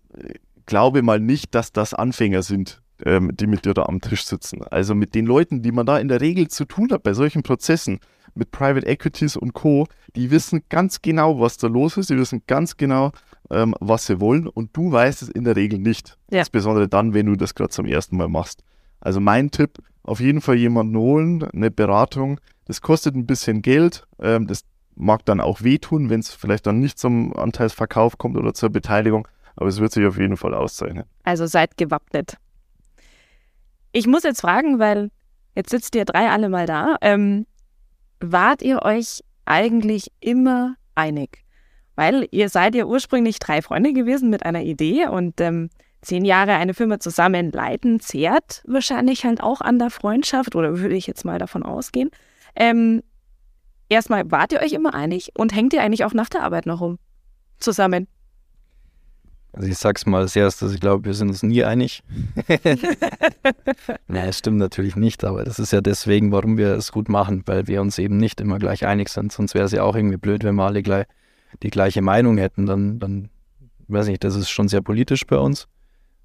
[0.66, 4.62] glaube mal nicht, dass das Anfänger sind, ähm, die mit dir da am Tisch sitzen.
[4.62, 7.42] Also mit den Leuten, die man da in der Regel zu tun hat bei solchen
[7.42, 8.00] Prozessen,
[8.34, 9.86] mit Private Equities und Co.,
[10.16, 13.12] die wissen ganz genau, was da los ist, die wissen ganz genau,
[13.50, 16.18] ähm, was sie wollen und du weißt es in der Regel nicht.
[16.30, 16.40] Ja.
[16.40, 18.62] Insbesondere dann, wenn du das gerade zum ersten Mal machst.
[19.00, 22.40] Also mein Tipp, auf jeden Fall jemanden holen, eine Beratung.
[22.64, 24.64] Das kostet ein bisschen Geld, ähm, das
[24.98, 29.28] mag dann auch wehtun, wenn es vielleicht dann nicht zum Anteilsverkauf kommt oder zur Beteiligung,
[29.56, 31.04] aber es wird sich auf jeden Fall auszeichnen.
[31.22, 32.36] Also seid gewappnet.
[33.92, 35.10] Ich muss jetzt fragen, weil
[35.54, 36.96] jetzt sitzt ihr drei alle mal da.
[37.00, 37.46] Ähm,
[38.20, 41.44] wart ihr euch eigentlich immer einig?
[41.96, 46.54] Weil ihr seid ja ursprünglich drei Freunde gewesen mit einer Idee und ähm, zehn Jahre
[46.54, 51.24] eine Firma zusammen leiten, zehrt wahrscheinlich halt auch an der Freundschaft oder würde ich jetzt
[51.24, 52.10] mal davon ausgehen.
[52.54, 53.02] Ähm,
[53.88, 56.80] erstmal, wart ihr euch immer einig und hängt ihr eigentlich auch nach der Arbeit noch
[56.80, 56.98] rum?
[57.58, 58.06] Zusammen?
[59.52, 62.02] Also ich sag's mal als erstes, ich glaube, wir sind uns nie einig.
[64.06, 67.42] Nein, es stimmt natürlich nicht, aber das ist ja deswegen, warum wir es gut machen,
[67.46, 69.32] weil wir uns eben nicht immer gleich einig sind.
[69.32, 71.06] Sonst wäre es ja auch irgendwie blöd, wenn wir alle gleich
[71.62, 72.66] die gleiche Meinung hätten.
[72.66, 73.30] Dann, dann
[73.88, 75.66] weiß ich, das ist schon sehr politisch bei uns.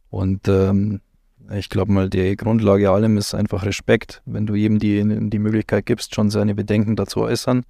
[0.09, 1.01] Und ähm,
[1.51, 4.21] ich glaube mal, die Grundlage allem ist einfach Respekt.
[4.25, 7.63] Wenn du jedem die, die Möglichkeit gibst, schon seine Bedenken dazu äußern,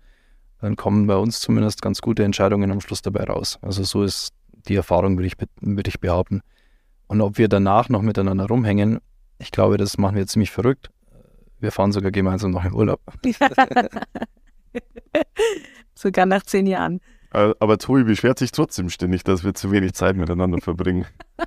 [0.61, 3.59] dann kommen bei uns zumindest ganz gute Entscheidungen am Schluss dabei raus.
[3.61, 4.33] Also so ist
[4.67, 6.41] die Erfahrung, würde ich, würd ich behaupten.
[7.07, 8.99] Und ob wir danach noch miteinander rumhängen,
[9.39, 10.89] ich glaube, das machen wir ziemlich verrückt.
[11.59, 13.01] Wir fahren sogar gemeinsam noch in Urlaub.
[15.95, 16.99] sogar nach zehn Jahren.
[17.33, 21.05] Äh, aber Tobi beschwert sich trotzdem ständig, dass wir zu wenig Zeit miteinander verbringen.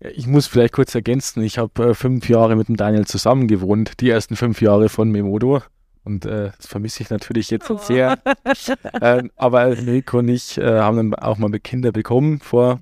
[0.00, 4.00] Ich muss vielleicht kurz ergänzen, ich habe äh, fünf Jahre mit dem Daniel zusammen gewohnt,
[4.00, 5.62] die ersten fünf Jahre von Memodo.
[6.04, 7.78] Und äh, das vermisse ich natürlich jetzt oh.
[7.78, 8.18] sehr.
[9.00, 12.80] ähm, aber Nico und ich äh, haben dann auch mal Kinder bekommen, vor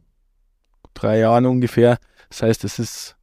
[0.95, 1.99] drei Jahren ungefähr.
[2.29, 3.17] Das heißt, es ist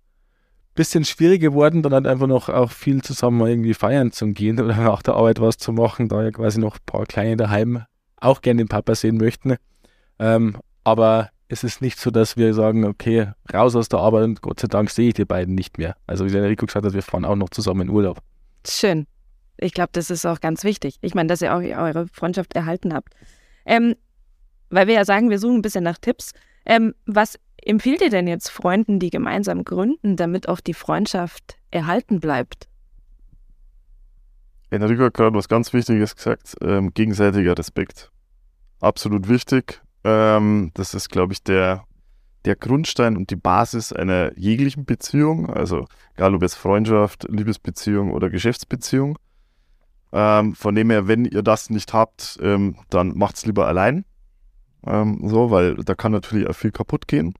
[0.71, 4.59] ein bisschen schwierig geworden, dann halt einfach noch auch viel zusammen irgendwie feiern zu gehen
[4.59, 7.83] oder nach der Arbeit was zu machen, da ja quasi noch ein paar Kleine daheim
[8.21, 9.55] auch gerne den Papa sehen möchten.
[10.19, 14.41] Ähm, aber es ist nicht so, dass wir sagen, okay, raus aus der Arbeit und
[14.41, 15.95] Gott sei Dank sehe ich die beiden nicht mehr.
[16.05, 18.19] Also wie der Rico gesagt hat, wir fahren auch noch zusammen in Urlaub.
[18.67, 19.07] Schön.
[19.62, 20.98] Ich glaube, das ist auch ganz wichtig.
[21.02, 23.13] Ich meine, dass ihr auch eure Freundschaft erhalten habt.
[23.65, 23.95] Ähm,
[24.69, 26.32] weil wir ja sagen, wir suchen ein bisschen nach Tipps.
[26.65, 32.19] Ähm, was empfiehlt ihr denn jetzt Freunden, die gemeinsam gründen, damit auch die Freundschaft erhalten
[32.19, 32.67] bleibt?
[34.69, 38.12] Enrico hat gerade was ganz Wichtiges gesagt, ähm, gegenseitiger Respekt.
[38.80, 39.82] Absolut wichtig.
[40.04, 41.86] Ähm, das ist, glaube ich, der,
[42.45, 45.50] der Grundstein und die Basis einer jeglichen Beziehung.
[45.50, 49.17] Also egal ob es Freundschaft, Liebesbeziehung oder Geschäftsbeziehung.
[50.12, 54.06] Ähm, von dem her, wenn ihr das nicht habt, ähm, dann macht es lieber allein.
[54.86, 57.34] Ähm, so, weil da kann natürlich auch viel kaputt gehen.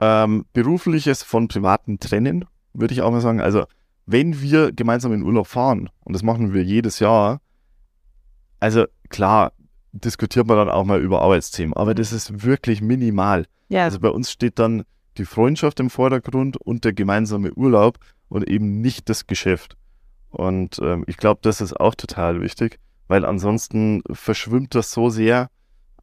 [0.00, 3.40] Ähm, berufliches von privaten trennen, würde ich auch mal sagen.
[3.40, 3.64] Also,
[4.06, 7.40] wenn wir gemeinsam in Urlaub fahren, und das machen wir jedes Jahr,
[8.60, 9.52] also klar,
[9.92, 13.46] diskutiert man dann auch mal über Arbeitsthemen, aber das ist wirklich minimal.
[13.68, 14.84] Ja, Also bei uns steht dann
[15.16, 19.76] die Freundschaft im Vordergrund und der gemeinsame Urlaub und eben nicht das Geschäft.
[20.34, 25.48] Und ähm, ich glaube, das ist auch total wichtig, weil ansonsten verschwimmt das so sehr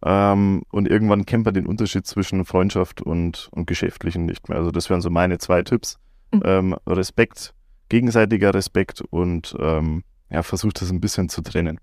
[0.03, 4.57] ähm, und irgendwann kennt man den Unterschied zwischen Freundschaft und, und Geschäftlichen nicht mehr.
[4.57, 5.97] Also das wären so meine zwei Tipps.
[6.31, 6.41] Mhm.
[6.45, 7.53] Ähm, Respekt,
[7.89, 11.79] gegenseitiger Respekt und ähm, ja, versucht das ein bisschen zu trennen.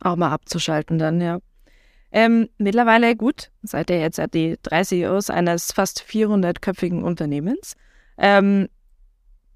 [0.00, 1.38] auch mal abzuschalten dann, ja.
[2.10, 7.74] Ähm, mittlerweile, gut, seid ihr jetzt die drei CEOs eines fast 400-köpfigen Unternehmens.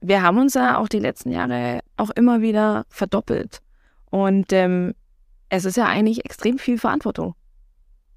[0.01, 3.61] Wir haben uns ja auch die letzten Jahre auch immer wieder verdoppelt.
[4.11, 4.95] Und ähm,
[5.49, 7.35] es ist ja eigentlich extrem viel Verantwortung.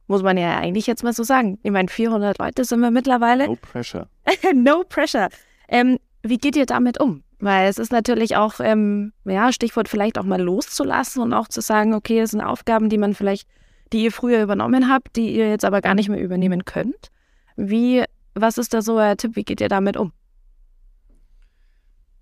[0.08, 1.58] Muss man ja eigentlich jetzt mal so sagen.
[1.64, 3.48] Ich meine, 400 Leute sind wir mittlerweile.
[3.48, 4.08] No pressure.
[4.54, 5.30] no pressure.
[5.68, 7.24] Ähm, wie geht ihr damit um?
[7.40, 11.62] Weil es ist natürlich auch, ähm, ja, Stichwort vielleicht auch mal loszulassen und auch zu
[11.62, 13.48] sagen, okay, es sind Aufgaben, die man vielleicht,
[13.94, 17.10] die ihr früher übernommen habt, die ihr jetzt aber gar nicht mehr übernehmen könnt.
[17.56, 18.04] Wie,
[18.36, 19.36] was ist da so euer Tipp?
[19.36, 20.12] Wie geht ihr damit um?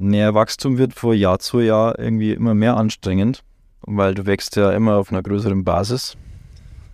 [0.01, 3.43] Naja, Wachstum wird von Jahr zu Jahr irgendwie immer mehr anstrengend,
[3.81, 6.15] weil du wächst ja immer auf einer größeren Basis.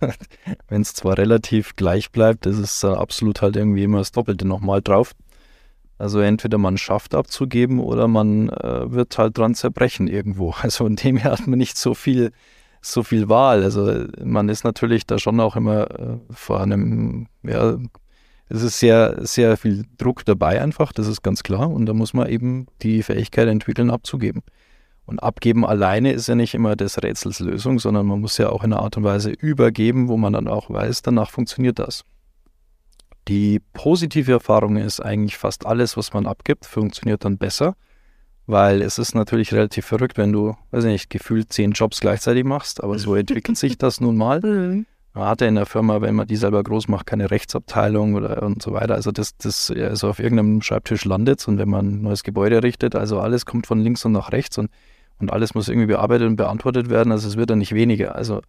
[0.68, 4.82] Wenn es zwar relativ gleich bleibt, ist es absolut halt irgendwie immer das Doppelte nochmal
[4.82, 5.12] drauf.
[5.98, 10.54] Also entweder man schafft abzugeben oder man äh, wird halt dran zerbrechen irgendwo.
[10.60, 12.32] Also in dem her hat man nicht so viel,
[12.80, 13.62] so viel Wahl.
[13.62, 17.78] Also man ist natürlich da schon auch immer äh, vor einem, ja,
[18.48, 21.70] es ist sehr, sehr viel Druck dabei einfach, das ist ganz klar.
[21.70, 24.42] Und da muss man eben die Fähigkeit entwickeln, abzugeben.
[25.04, 28.64] Und abgeben alleine ist ja nicht immer des Rätsels Lösung, sondern man muss ja auch
[28.64, 32.04] in einer Art und Weise übergeben, wo man dann auch weiß, danach funktioniert das.
[33.28, 37.74] Die positive Erfahrung ist eigentlich fast alles, was man abgibt, funktioniert dann besser,
[38.46, 42.44] weil es ist natürlich relativ verrückt, wenn du, weiß ich nicht, gefühlt zehn Jobs gleichzeitig
[42.44, 44.84] machst, aber so entwickelt sich das nun mal.
[45.16, 48.42] Man hat ja in der Firma, wenn man die selber groß macht, keine Rechtsabteilung oder
[48.42, 48.94] und so weiter.
[48.94, 52.94] Also das, das also auf irgendeinem Schreibtisch landet und wenn man ein neues Gebäude errichtet,
[52.94, 54.68] also alles kommt von links und nach rechts und,
[55.18, 57.12] und alles muss irgendwie bearbeitet und beantwortet werden.
[57.12, 58.14] Also es wird dann nicht weniger.
[58.14, 58.42] Also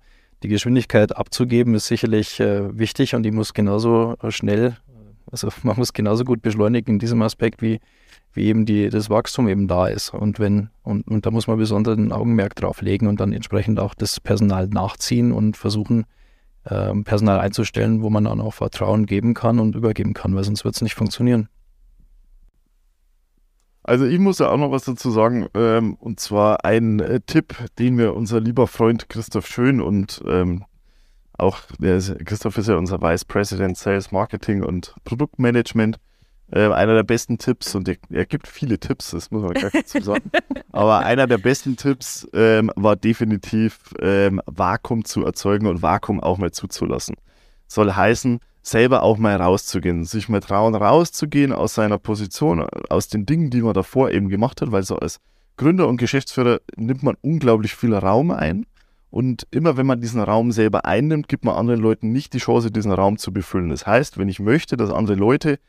[0.43, 4.75] die Geschwindigkeit abzugeben ist sicherlich äh, wichtig und die muss genauso schnell,
[5.31, 7.79] also man muss genauso gut beschleunigen in diesem Aspekt, wie,
[8.33, 10.13] wie eben die, das Wachstum eben da ist.
[10.13, 13.93] Und wenn, und, und da muss man besonderen Augenmerk drauf legen und dann entsprechend auch
[13.93, 16.03] das Personal nachziehen und versuchen,
[16.69, 20.65] ähm, Personal einzustellen, wo man dann auch Vertrauen geben kann und übergeben kann, weil sonst
[20.65, 21.49] wird es nicht funktionieren.
[23.83, 27.55] Also ich muss ja auch noch was dazu sagen, ähm, und zwar ein äh, Tipp,
[27.79, 30.65] den mir unser lieber Freund Christoph Schön und ähm,
[31.37, 35.99] auch ist, Christoph ist ja unser Vice President Sales Marketing und Produktmanagement,
[36.51, 39.73] äh, einer der besten Tipps und er, er gibt viele Tipps, das muss man gleich
[39.73, 40.31] dazu sagen.
[40.71, 46.37] Aber einer der besten Tipps ähm, war definitiv ähm, Vakuum zu erzeugen und Vakuum auch
[46.37, 47.15] mal zuzulassen.
[47.67, 53.25] Soll heißen, selber auch mal rauszugehen, sich mal trauen, rauszugehen aus seiner Position, aus den
[53.25, 55.19] Dingen, die man davor eben gemacht hat, weil so als
[55.57, 58.65] Gründer und Geschäftsführer nimmt man unglaublich viel Raum ein.
[59.09, 62.71] Und immer wenn man diesen Raum selber einnimmt, gibt man anderen Leuten nicht die Chance,
[62.71, 63.69] diesen Raum zu befüllen.
[63.69, 65.59] Das heißt, wenn ich möchte, dass andere Leute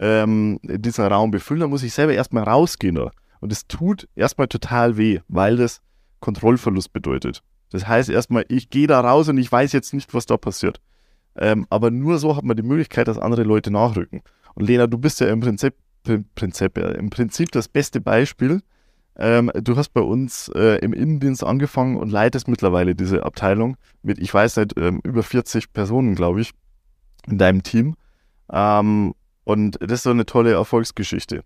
[0.00, 2.98] ähm, diesen Raum befüllen, dann muss ich selber erstmal rausgehen.
[3.40, 5.80] Und es tut erstmal total weh, weil das
[6.20, 7.42] Kontrollverlust bedeutet.
[7.70, 10.80] Das heißt erstmal, ich gehe da raus und ich weiß jetzt nicht, was da passiert.
[11.36, 14.22] Ähm, aber nur so hat man die Möglichkeit, dass andere Leute nachrücken.
[14.54, 15.74] Und Lena, du bist ja im Prinzip,
[16.34, 18.62] Prinzip, ja, im Prinzip das beste Beispiel.
[19.16, 24.18] Ähm, du hast bei uns äh, im Innendienst angefangen und leitest mittlerweile diese Abteilung mit,
[24.18, 26.52] ich weiß, seit ähm, über 40 Personen, glaube ich,
[27.28, 27.94] in deinem Team.
[28.50, 29.14] Ähm,
[29.50, 31.42] und das ist so eine tolle Erfolgsgeschichte.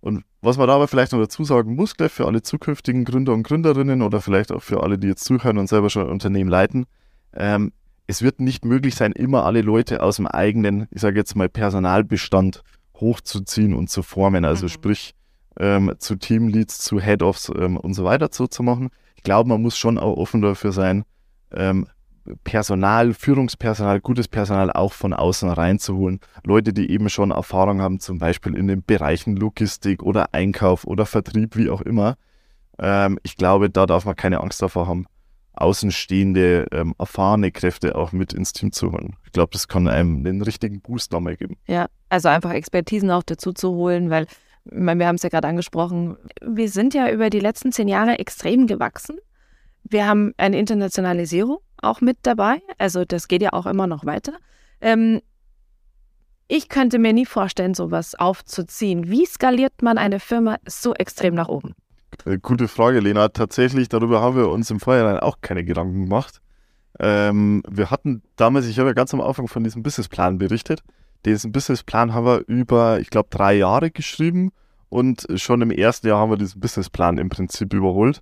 [0.00, 3.32] Und was man da aber vielleicht noch dazu sagen muss, gleich für alle zukünftigen Gründer
[3.32, 6.50] und Gründerinnen oder vielleicht auch für alle, die jetzt zuhören und selber schon ein Unternehmen
[6.50, 6.84] leiten,
[7.32, 7.72] ähm,
[8.06, 11.48] es wird nicht möglich sein, immer alle Leute aus dem eigenen, ich sage jetzt mal,
[11.48, 12.62] Personalbestand
[12.96, 14.44] hochzuziehen und zu formen.
[14.44, 14.70] Also Mhm.
[14.70, 15.14] sprich,
[15.58, 18.90] ähm, zu Teamleads, zu Head-Offs ähm, und so weiter zu, zu machen.
[19.16, 21.04] Ich glaube, man muss schon auch offen dafür sein,
[21.52, 21.86] ähm,
[22.42, 26.20] Personal, Führungspersonal, gutes Personal auch von außen reinzuholen.
[26.44, 31.06] Leute, die eben schon Erfahrung haben, zum Beispiel in den Bereichen Logistik oder Einkauf oder
[31.06, 32.16] Vertrieb, wie auch immer.
[32.78, 35.06] Ähm, ich glaube, da darf man keine Angst davor haben,
[35.52, 39.16] außenstehende, ähm, erfahrene Kräfte auch mit ins Team zu holen.
[39.24, 41.56] Ich glaube, das kann einem den richtigen Boost nochmal geben.
[41.66, 44.26] Ja, also einfach Expertisen auch dazu zu holen, weil
[44.64, 48.18] meine, wir haben es ja gerade angesprochen, wir sind ja über die letzten zehn Jahre
[48.18, 49.18] extrem gewachsen.
[49.84, 54.32] Wir haben eine Internationalisierung auch mit dabei, also das geht ja auch immer noch weiter.
[54.80, 55.20] Ähm,
[56.46, 59.08] Ich könnte mir nie vorstellen, sowas aufzuziehen.
[59.08, 61.74] Wie skaliert man eine Firma so extrem nach oben?
[62.26, 63.28] Äh, gute Frage, Lena.
[63.28, 66.42] Tatsächlich, darüber haben wir uns im Vorhinein auch keine Gedanken gemacht.
[67.00, 70.82] Ähm, wir hatten damals, ich habe ja ganz am Anfang von diesem Businessplan berichtet.
[71.24, 74.50] Diesen Businessplan haben wir über, ich glaube, drei Jahre geschrieben
[74.90, 78.20] und schon im ersten Jahr haben wir diesen Businessplan im Prinzip überholt.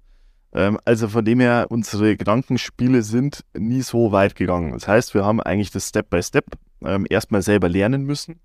[0.52, 4.72] Ähm, also von dem her, unsere Gedankenspiele sind nie so weit gegangen.
[4.72, 6.46] Das heißt, wir haben eigentlich das Step by Step
[6.84, 8.40] ähm, erstmal selber lernen müssen.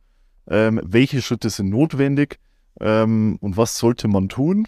[0.50, 2.40] Ähm, welche Schritte sind notwendig
[2.80, 4.68] ähm, und was sollte man tun,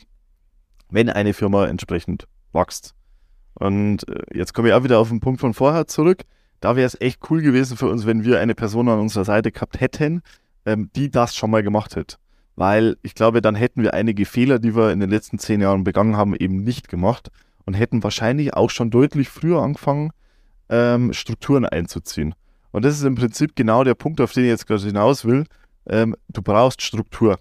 [0.90, 2.94] wenn eine Firma entsprechend wächst.
[3.54, 6.24] Und äh, jetzt komme ich auch wieder auf den Punkt von vorher zurück.
[6.60, 9.52] Da wäre es echt cool gewesen für uns, wenn wir eine Person an unserer Seite
[9.52, 10.22] gehabt hätten,
[10.66, 12.18] ähm, die das schon mal gemacht hätte.
[12.60, 15.86] Weil ich glaube, dann hätten wir einige Fehler, die wir in den letzten zehn Jahren
[15.86, 17.32] begangen haben, eben nicht gemacht
[17.66, 20.12] und hätten wahrscheinlich auch schon deutlich früher angefangen,
[20.68, 22.36] ähm, Strukturen einzuziehen.
[22.72, 25.46] Und das ist im Prinzip genau der Punkt, auf den ich jetzt gerade hinaus will.
[25.88, 27.40] Ähm, du brauchst Struktur.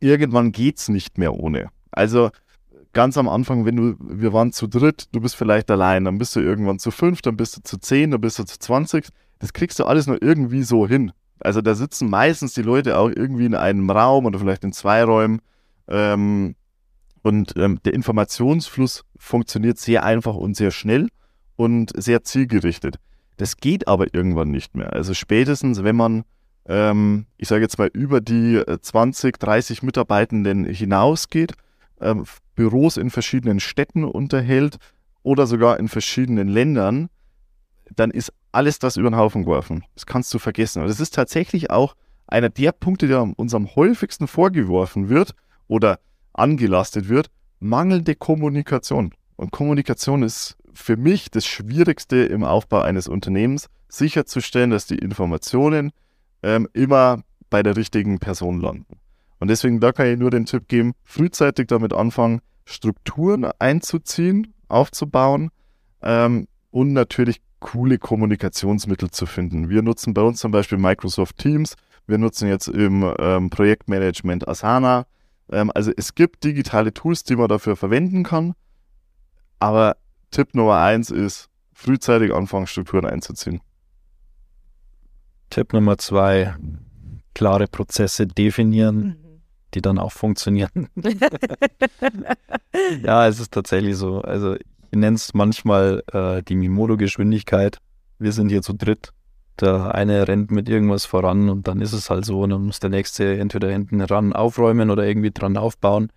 [0.00, 1.68] Irgendwann geht es nicht mehr ohne.
[1.90, 2.30] Also
[2.94, 6.34] ganz am Anfang, wenn du, wir waren zu dritt, du bist vielleicht allein, dann bist
[6.34, 9.06] du irgendwann zu fünf, dann bist du zu zehn, dann bist du zu zwanzig.
[9.38, 11.12] Das kriegst du alles nur irgendwie so hin.
[11.40, 15.04] Also da sitzen meistens die Leute auch irgendwie in einem Raum oder vielleicht in zwei
[15.04, 15.40] Räumen.
[15.88, 16.54] Ähm,
[17.22, 21.08] und ähm, der Informationsfluss funktioniert sehr einfach und sehr schnell
[21.56, 22.96] und sehr zielgerichtet.
[23.36, 24.92] Das geht aber irgendwann nicht mehr.
[24.92, 26.24] Also spätestens, wenn man,
[26.66, 31.54] ähm, ich sage jetzt mal, über die 20, äh, 30 Mitarbeitenden hinausgeht,
[32.00, 34.76] ähm, Büros in verschiedenen Städten unterhält
[35.22, 37.08] oder sogar in verschiedenen Ländern,
[37.96, 39.84] dann ist alles das über den Haufen geworfen.
[39.94, 40.82] Das kannst du vergessen.
[40.82, 41.94] Und das ist tatsächlich auch
[42.26, 45.34] einer der Punkte, der uns am häufigsten vorgeworfen wird
[45.68, 45.98] oder
[46.32, 49.12] angelastet wird, mangelnde Kommunikation.
[49.36, 55.92] Und Kommunikation ist für mich das Schwierigste im Aufbau eines Unternehmens, sicherzustellen, dass die Informationen
[56.42, 58.98] ähm, immer bei der richtigen Person landen.
[59.38, 65.50] Und deswegen, da kann ich nur den Tipp geben, frühzeitig damit anfangen, Strukturen einzuziehen, aufzubauen
[66.02, 69.70] ähm, und natürlich coole Kommunikationsmittel zu finden.
[69.70, 75.06] Wir nutzen bei uns zum Beispiel Microsoft Teams, wir nutzen jetzt im ähm, Projektmanagement Asana.
[75.50, 78.52] Ähm, also es gibt digitale Tools, die man dafür verwenden kann,
[79.60, 79.96] aber
[80.30, 83.62] Tipp Nummer eins ist, frühzeitig anfangen, Strukturen einzuziehen.
[85.48, 86.54] Tipp Nummer zwei,
[87.32, 88.96] klare Prozesse definieren.
[88.96, 89.24] Mhm
[89.74, 90.88] die dann auch funktionieren.
[93.02, 94.20] ja, es ist tatsächlich so.
[94.20, 94.56] Also
[94.94, 97.78] ich nenne es manchmal äh, die Mimodo-Geschwindigkeit.
[98.20, 99.10] Wir sind hier zu dritt.
[99.60, 102.78] Der eine rennt mit irgendwas voran und dann ist es halt so und dann muss
[102.78, 106.10] der nächste entweder hinten ran aufräumen oder irgendwie dran aufbauen.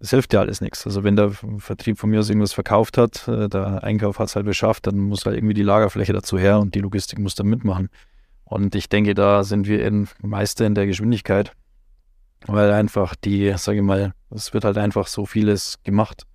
[0.00, 0.86] Es hilft ja alles nichts.
[0.86, 4.34] Also wenn der Vertrieb von mir aus irgendwas verkauft hat, äh, der Einkauf hat es
[4.34, 7.44] halt beschafft, dann muss halt irgendwie die Lagerfläche dazu her und die Logistik muss da
[7.44, 7.90] mitmachen.
[8.42, 11.52] Und ich denke, da sind wir in Meister in der Geschwindigkeit
[12.46, 16.26] weil einfach die, sage ich mal, es wird halt einfach so vieles gemacht.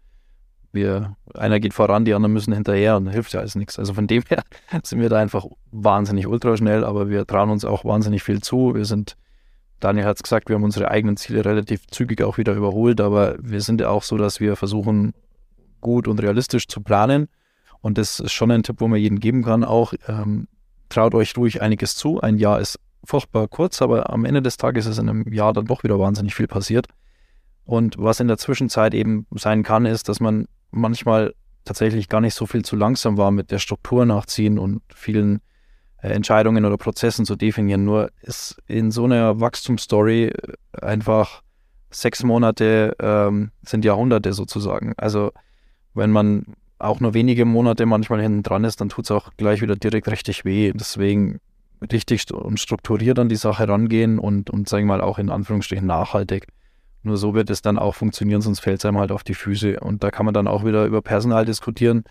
[0.75, 3.79] Wir, einer geht voran, die anderen müssen hinterher und hilft ja alles nichts.
[3.79, 4.43] Also von dem her
[4.83, 8.75] sind wir da einfach wahnsinnig ultraschnell, aber wir trauen uns auch wahnsinnig viel zu.
[8.75, 9.15] Wir sind,
[9.79, 13.35] Daniel hat es gesagt, wir haben unsere eigenen Ziele relativ zügig auch wieder überholt, aber
[13.39, 15.13] wir sind ja auch so, dass wir versuchen,
[15.81, 17.27] gut und realistisch zu planen.
[17.81, 19.63] Und das ist schon ein Tipp, wo man jedem geben kann.
[19.63, 20.47] Auch ähm,
[20.89, 22.19] traut euch ruhig einiges zu.
[22.19, 25.65] Ein Jahr ist furchtbar kurz, aber am Ende des Tages ist in einem Jahr dann
[25.65, 26.87] doch wieder wahnsinnig viel passiert.
[27.65, 31.33] Und was in der Zwischenzeit eben sein kann, ist, dass man manchmal
[31.63, 35.41] tatsächlich gar nicht so viel zu langsam war mit der Struktur nachziehen und vielen
[36.01, 37.83] äh, Entscheidungen oder Prozessen zu definieren.
[37.83, 41.41] Nur ist in so einer Wachstumsstory äh, einfach
[41.89, 44.93] sechs Monate ähm, sind Jahrhunderte sozusagen.
[44.97, 45.31] Also
[45.93, 46.45] wenn man
[46.77, 50.07] auch nur wenige Monate manchmal hinten dran ist, dann tut es auch gleich wieder direkt
[50.09, 50.71] richtig weh.
[50.75, 51.39] Deswegen
[51.91, 55.85] richtig und strukturiert an die Sache rangehen und, und sagen wir mal, auch in Anführungsstrichen
[55.85, 56.47] nachhaltig.
[57.05, 59.79] Nur so wird es dann auch funktionieren, sonst fällt es einem halt auf die Füße.
[59.79, 62.03] Und da kann man dann auch wieder über Personal diskutieren,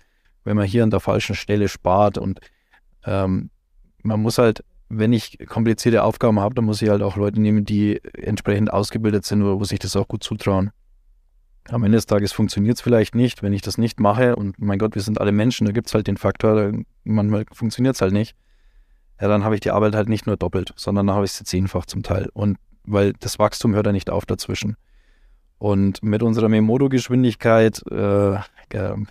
[0.44, 2.16] wenn man hier an der falschen Stelle spart.
[2.16, 2.40] Und
[3.04, 3.50] ähm,
[4.02, 7.64] man muss halt, wenn ich komplizierte Aufgaben habe, dann muss ich halt auch Leute nehmen,
[7.64, 10.70] die entsprechend ausgebildet sind oder wo sich das auch gut zutrauen.
[11.68, 14.36] Am Ende des Tages funktioniert es vielleicht nicht, wenn ich das nicht mache.
[14.36, 16.72] Und mein Gott, wir sind alle Menschen, da gibt es halt den Faktor,
[17.04, 18.36] manchmal funktioniert es halt nicht
[19.20, 21.44] ja, dann habe ich die Arbeit halt nicht nur doppelt, sondern dann habe ich sie
[21.44, 22.28] zehnfach zum Teil.
[22.32, 24.76] Und weil das Wachstum hört ja nicht auf dazwischen.
[25.58, 28.36] Und mit unserer Memodo-Geschwindigkeit, äh,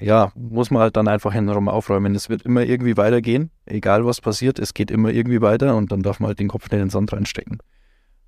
[0.01, 2.15] ja, muss man halt dann einfach hintenrum aufräumen.
[2.15, 6.01] Es wird immer irgendwie weitergehen, egal was passiert, es geht immer irgendwie weiter und dann
[6.01, 7.59] darf man halt den Kopf in den Sand reinstecken.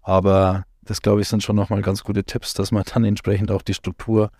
[0.01, 3.61] Aber das, glaube ich, sind schon nochmal ganz gute Tipps, dass man dann entsprechend auch
[3.61, 4.31] die Struktur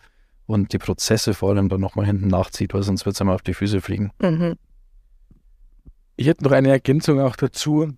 [0.46, 3.42] und die Prozesse vor allem dann nochmal hinten nachzieht, weil sonst wird es einmal auf
[3.42, 4.12] die Füße fliegen.
[4.22, 4.56] Mhm.
[6.16, 7.94] Ich hätte noch eine Ergänzung auch dazu.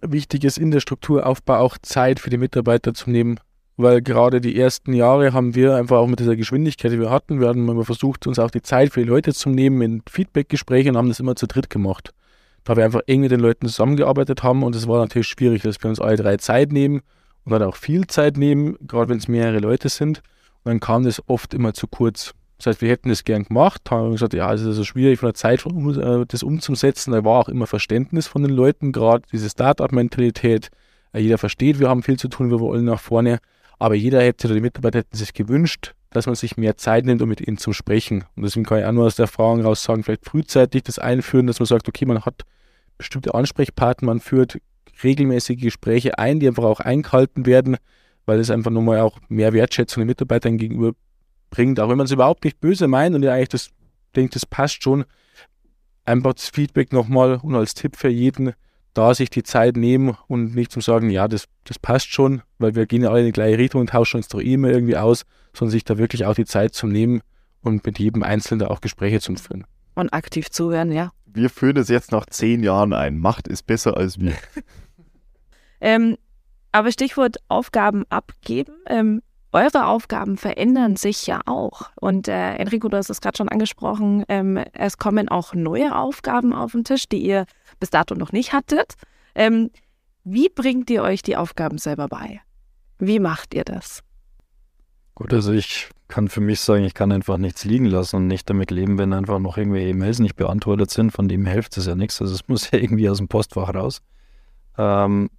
[0.00, 3.40] Wichtig ist, in der Strukturaufbau auch Zeit für die Mitarbeiter zu nehmen.
[3.76, 7.40] Weil gerade die ersten Jahre haben wir einfach auch mit dieser Geschwindigkeit, die wir hatten,
[7.40, 10.90] wir haben immer versucht, uns auch die Zeit für die Leute zu nehmen in Feedback-Gesprächen
[10.90, 12.14] und haben das immer zu dritt gemacht.
[12.64, 15.82] Da wir einfach eng mit den Leuten zusammengearbeitet haben und es war natürlich schwierig, dass
[15.82, 17.02] wir uns alle drei Zeit nehmen
[17.44, 20.22] und dann auch viel Zeit nehmen, gerade wenn es mehrere Leute sind.
[20.64, 22.32] Und dann kam das oft immer zu kurz.
[22.58, 25.28] Das heißt, wir hätten das gern gemacht, haben gesagt, ja, es ist so schwierig von
[25.28, 27.12] der Zeit, äh, das umzusetzen.
[27.12, 30.70] Da war auch immer Verständnis von den Leuten, gerade diese Start-up-Mentalität.
[31.12, 33.38] Äh, jeder versteht, wir haben viel zu tun, wir wollen nach vorne.
[33.78, 37.20] Aber jeder hätte, oder die Mitarbeiter hätten sich gewünscht, dass man sich mehr Zeit nimmt,
[37.20, 38.24] um mit ihnen zu sprechen.
[38.36, 41.46] Und deswegen kann ich auch nur aus der Erfahrung raus sagen, vielleicht frühzeitig das einführen,
[41.46, 42.42] dass man sagt, okay, man hat
[42.96, 44.58] bestimmte Ansprechpartner, man führt
[45.04, 47.76] regelmäßige Gespräche ein, die einfach auch eingehalten werden,
[48.24, 50.92] weil es einfach nochmal auch mehr Wertschätzung den Mitarbeitern gegenüber
[51.50, 53.70] bringt, auch wenn man es überhaupt nicht böse meint und ja eigentlich das
[54.14, 55.04] denkt, das passt schon.
[56.04, 58.52] Einfach das Feedback nochmal und als Tipp für jeden,
[58.94, 62.74] da sich die Zeit nehmen und nicht zum sagen, ja, das, das passt schon, weil
[62.74, 64.96] wir gehen ja alle in die gleiche Richtung und tauschen uns doch eh immer irgendwie
[64.96, 67.20] aus, sondern sich da wirklich auch die Zeit zu nehmen
[67.60, 69.64] und mit jedem Einzelnen da auch Gespräche zu führen.
[69.94, 71.10] Und aktiv zuhören, ja.
[71.26, 73.18] Wir führen es jetzt nach zehn Jahren ein.
[73.18, 74.34] Macht ist besser als wir.
[75.80, 76.16] ähm,
[76.72, 78.74] aber Stichwort Aufgaben abgeben.
[78.86, 79.22] Ähm,
[79.56, 81.90] eure Aufgaben verändern sich ja auch.
[81.96, 86.52] Und äh, Enrico, du hast es gerade schon angesprochen, ähm, es kommen auch neue Aufgaben
[86.52, 87.46] auf den Tisch, die ihr
[87.80, 88.94] bis dato noch nicht hattet.
[89.34, 89.70] Ähm,
[90.24, 92.40] wie bringt ihr euch die Aufgaben selber bei?
[92.98, 94.02] Wie macht ihr das?
[95.14, 98.50] Gut, also ich kann für mich sagen, ich kann einfach nichts liegen lassen und nicht
[98.50, 101.12] damit leben, wenn einfach noch irgendwelche E-Mails nicht beantwortet sind.
[101.12, 102.20] Von dem hilft es ja nichts.
[102.20, 104.02] Also es muss ja irgendwie aus dem Postfach raus.
[104.76, 105.30] Ähm,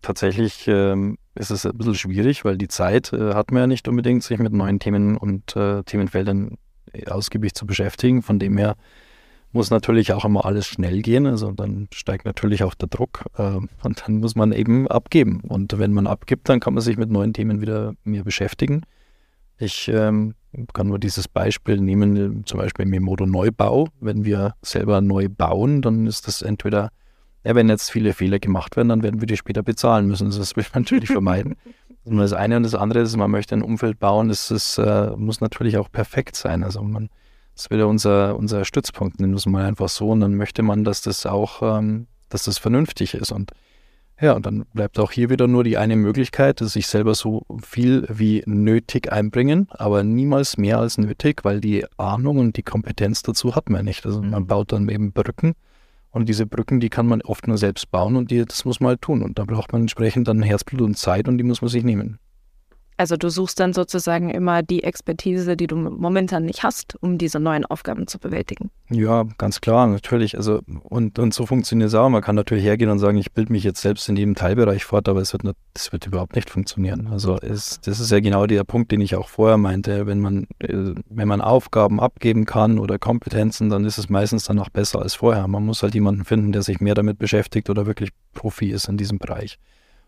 [0.00, 3.88] tatsächlich ähm, ist es ein bisschen schwierig, weil die Zeit äh, hat man ja nicht
[3.88, 6.56] unbedingt, sich mit neuen Themen und äh, Themenfeldern
[6.92, 8.22] äh, ausgiebig zu beschäftigen.
[8.22, 8.76] Von dem her
[9.52, 11.26] muss natürlich auch immer alles schnell gehen.
[11.26, 15.40] Also dann steigt natürlich auch der Druck äh, und dann muss man eben abgeben.
[15.40, 18.82] Und wenn man abgibt, dann kann man sich mit neuen Themen wieder mehr beschäftigen.
[19.58, 20.34] Ich ähm,
[20.74, 23.88] kann nur dieses Beispiel nehmen, zum Beispiel Memodo Neubau.
[24.00, 26.90] Wenn wir selber neu bauen, dann ist das entweder
[27.46, 30.28] ja, wenn jetzt viele Fehler gemacht werden, dann werden wir die später bezahlen müssen.
[30.30, 31.54] Das will man natürlich vermeiden.
[32.04, 35.10] Und das eine und das andere ist, man möchte ein Umfeld bauen, das ist, äh,
[35.16, 36.62] muss natürlich auch perfekt sein.
[36.62, 37.08] Also man,
[37.56, 40.10] das ja unser, unser Stützpunkt, nennen wir mal einfach so.
[40.10, 43.32] Und dann möchte man, dass das auch, ähm, dass das vernünftig ist.
[43.32, 43.50] Und
[44.20, 47.44] ja, und dann bleibt auch hier wieder nur die eine Möglichkeit, dass sich selber so
[47.60, 53.22] viel wie nötig einbringen, aber niemals mehr als nötig, weil die Ahnung und die Kompetenz
[53.22, 54.06] dazu hat man nicht.
[54.06, 54.46] Also man mhm.
[54.46, 55.56] baut dann eben Brücken
[56.16, 58.88] und diese Brücken, die kann man oft nur selbst bauen und die, das muss man
[58.88, 59.22] halt tun.
[59.22, 62.18] Und da braucht man entsprechend dann Herzblut und Zeit und die muss man sich nehmen.
[62.98, 67.38] Also du suchst dann sozusagen immer die Expertise, die du momentan nicht hast, um diese
[67.38, 68.70] neuen Aufgaben zu bewältigen.
[68.88, 70.36] Ja, ganz klar, natürlich.
[70.36, 72.08] Also und, und so funktioniert es auch.
[72.08, 75.08] Man kann natürlich hergehen und sagen, ich bilde mich jetzt selbst in jedem Teilbereich fort,
[75.08, 77.08] aber es wird, nicht, das wird überhaupt nicht funktionieren.
[77.12, 80.06] Also es, das ist ja genau der Punkt, den ich auch vorher meinte.
[80.06, 84.58] Wenn man, äh, wenn man Aufgaben abgeben kann oder Kompetenzen, dann ist es meistens dann
[84.58, 85.46] auch besser als vorher.
[85.48, 88.96] Man muss halt jemanden finden, der sich mehr damit beschäftigt oder wirklich Profi ist in
[88.96, 89.58] diesem Bereich.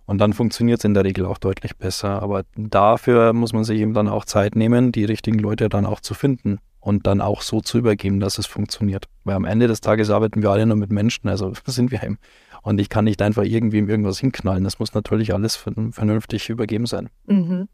[0.09, 2.23] Und dann funktioniert es in der Regel auch deutlich besser.
[2.23, 6.01] Aber dafür muss man sich eben dann auch Zeit nehmen, die richtigen Leute dann auch
[6.01, 9.05] zu finden und dann auch so zu übergeben, dass es funktioniert.
[9.25, 12.17] Weil am Ende des Tages arbeiten wir alle nur mit Menschen, also sind wir eben.
[12.63, 14.65] Und ich kann nicht einfach irgendwie irgendwas hinknallen.
[14.65, 17.11] Das muss natürlich alles vernünftig übergeben sein.
[17.27, 17.69] Mhm.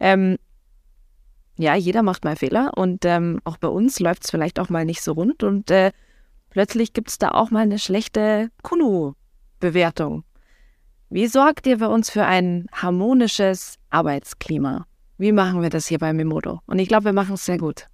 [0.00, 0.36] Ähm,
[1.56, 4.84] ja, jeder macht mal Fehler und ähm, auch bei uns läuft es vielleicht auch mal
[4.84, 5.92] nicht so rund und äh,
[6.50, 10.24] plötzlich gibt es da auch mal eine schlechte Kuno-Bewertung.
[11.12, 14.86] Wie sorgt ihr bei uns für ein harmonisches Arbeitsklima?
[15.18, 16.60] Wie machen wir das hier bei Mimodo?
[16.66, 17.88] Und ich glaube, wir machen es sehr gut.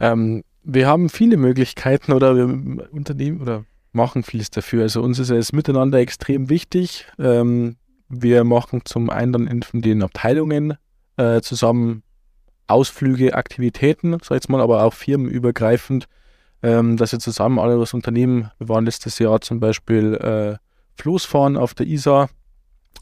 [0.00, 4.82] Ähm, wir haben viele Möglichkeiten oder wir unternehmen oder machen vieles dafür.
[4.82, 7.06] Also uns ist es miteinander extrem wichtig.
[7.20, 7.76] Ähm,
[8.08, 10.76] wir machen zum einen in den Abteilungen
[11.18, 12.02] äh, zusammen
[12.66, 16.08] Ausflüge, Aktivitäten, sag ich mal, aber auch firmenübergreifend,
[16.64, 18.50] ähm, dass wir zusammen alle was unternehmen.
[18.58, 20.56] Wir waren letztes Jahr zum Beispiel äh,
[21.02, 22.30] Floßfahren auf der Isar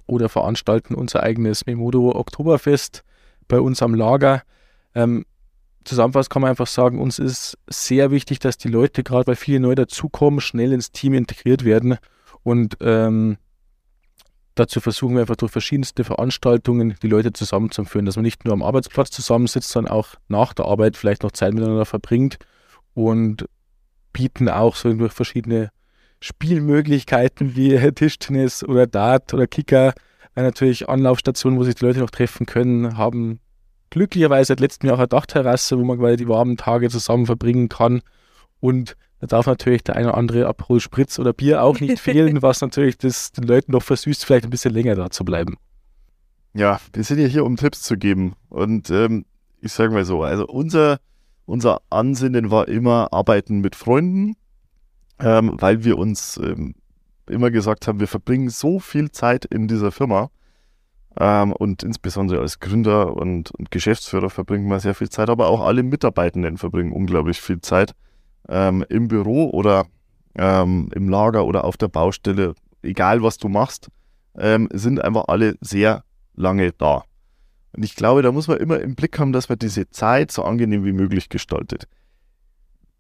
[0.07, 3.05] oder veranstalten unser eigenes Memodo Oktoberfest
[3.47, 4.43] bei uns am Lager.
[4.95, 5.27] Ähm,
[5.85, 9.61] zusammenfassend kann man einfach sagen, uns ist sehr wichtig, dass die Leute, gerade weil viele
[9.61, 11.99] neu dazukommen, schnell ins Team integriert werden.
[12.43, 13.37] Und ähm,
[14.55, 18.63] dazu versuchen wir einfach durch verschiedenste Veranstaltungen die Leute zusammenzuführen, dass man nicht nur am
[18.63, 22.39] Arbeitsplatz zusammensitzt, sondern auch nach der Arbeit vielleicht noch Zeit miteinander verbringt
[22.95, 23.45] und
[24.15, 25.71] bieten auch so durch verschiedene
[26.21, 29.95] Spielmöglichkeiten wie Tischtennis oder Dart oder Kicker,
[30.35, 33.41] äh, natürlich Anlaufstationen, wo sich die Leute noch treffen können, haben
[33.91, 37.69] glücklicherweise seit letztem Jahr auch eine Dachterrasse, wo man quasi die warmen Tage zusammen verbringen
[37.69, 38.03] kann
[38.61, 42.41] und Da darf natürlich der eine oder andere Aperol Spritz oder Bier auch nicht fehlen,
[42.41, 45.57] was natürlich das den Leuten noch versüßt, vielleicht ein bisschen länger da zu bleiben.
[46.55, 48.35] Ja, wir sind ja hier, um Tipps zu geben.
[48.49, 49.27] Und ähm,
[49.61, 51.01] ich sage mal so, also unser,
[51.45, 54.37] unser Ansinnen war immer Arbeiten mit Freunden,
[55.21, 56.75] ähm, weil wir uns ähm,
[57.29, 60.31] immer gesagt haben, wir verbringen so viel Zeit in dieser Firma.
[61.19, 65.61] Ähm, und insbesondere als Gründer und, und, Geschäftsführer verbringen wir sehr viel Zeit, aber auch
[65.61, 67.95] alle Mitarbeitenden verbringen unglaublich viel Zeit
[68.49, 69.87] ähm, im Büro oder
[70.37, 72.55] ähm, im Lager oder auf der Baustelle.
[72.83, 73.89] Egal was du machst,
[74.39, 76.05] ähm, sind einfach alle sehr
[76.35, 77.03] lange da.
[77.73, 80.45] Und ich glaube, da muss man immer im Blick haben, dass man diese Zeit so
[80.45, 81.87] angenehm wie möglich gestaltet.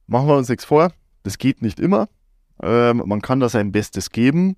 [0.06, 0.92] Machen wir uns nichts vor,
[1.22, 2.08] das geht nicht immer.
[2.62, 4.56] Ähm, man kann da sein Bestes geben.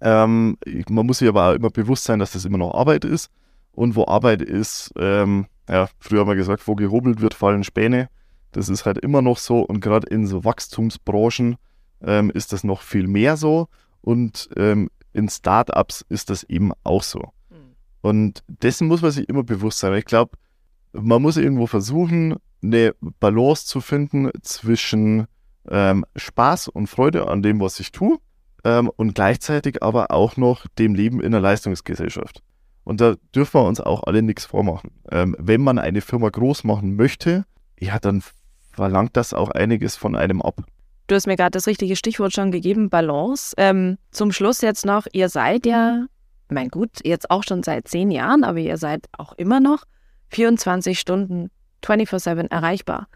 [0.00, 0.56] Ähm,
[0.88, 3.30] man muss sich aber auch immer bewusst sein, dass das immer noch Arbeit ist.
[3.72, 8.08] Und wo Arbeit ist, ähm, ja, früher haben wir gesagt, wo gehobelt wird, fallen Späne.
[8.52, 9.60] Das ist halt immer noch so.
[9.60, 11.56] Und gerade in so Wachstumsbranchen
[12.02, 13.68] ähm, ist das noch viel mehr so.
[14.00, 17.32] Und ähm, in Startups ist das eben auch so.
[18.00, 19.94] Und dessen muss man sich immer bewusst sein.
[19.94, 20.32] Ich glaube,
[20.92, 25.26] man muss irgendwo versuchen, eine Balance zu finden zwischen
[25.68, 28.18] ähm, Spaß und Freude an dem, was ich tue,
[28.64, 32.42] ähm, und gleichzeitig aber auch noch dem Leben in der Leistungsgesellschaft.
[32.84, 34.90] Und da dürfen wir uns auch alle nichts vormachen.
[35.10, 37.44] Ähm, wenn man eine Firma groß machen möchte,
[37.78, 38.22] ja, dann
[38.72, 40.62] verlangt das auch einiges von einem ab.
[41.06, 43.54] Du hast mir gerade das richtige Stichwort schon gegeben, Balance.
[43.56, 46.06] Ähm, zum Schluss jetzt noch, ihr seid ja
[46.50, 49.84] mein gut, jetzt auch schon seit zehn Jahren, aber ihr seid auch immer noch
[50.30, 51.50] 24 Stunden
[51.84, 53.08] 24-7 erreichbar.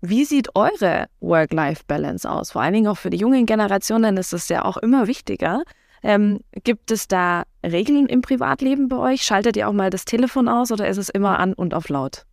[0.00, 2.52] Wie sieht eure Work-Life-Balance aus?
[2.52, 5.62] Vor allen Dingen auch für die jungen Generationen ist es ja auch immer wichtiger.
[6.02, 9.22] Ähm, gibt es da Regeln im Privatleben bei euch?
[9.22, 12.24] Schaltet ihr auch mal das Telefon aus oder ist es immer an und auf laut?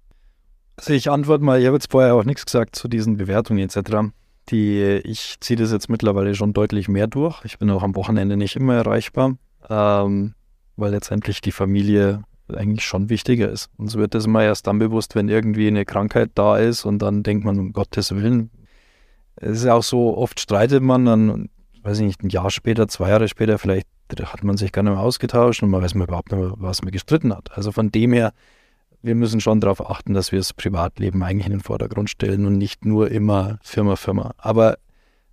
[0.77, 4.11] Also ich antworte mal, ich habe jetzt vorher auch nichts gesagt zu diesen Bewertungen etc.
[4.49, 7.43] Die, ich ziehe das jetzt mittlerweile schon deutlich mehr durch.
[7.45, 9.37] Ich bin auch am Wochenende nicht immer erreichbar.
[9.67, 10.35] Ähm,
[10.75, 13.69] weil letztendlich die Familie eigentlich schon wichtiger ist.
[13.77, 17.23] Uns wird das immer erst dann bewusst, wenn irgendwie eine Krankheit da ist und dann
[17.23, 18.51] denkt man, um Gottes Willen.
[19.35, 21.49] Es ist ja auch so, oft streitet man dann,
[21.81, 23.87] weiß ich nicht, ein Jahr später, zwei Jahre später, vielleicht
[24.23, 26.83] hat man sich gar nicht mehr ausgetauscht und man weiß man überhaupt nicht mehr, was
[26.83, 27.51] man gestritten hat.
[27.57, 28.33] Also von dem her,
[29.01, 32.57] wir müssen schon darauf achten, dass wir das Privatleben eigentlich in den Vordergrund stellen und
[32.57, 34.33] nicht nur immer Firma, Firma.
[34.37, 34.77] Aber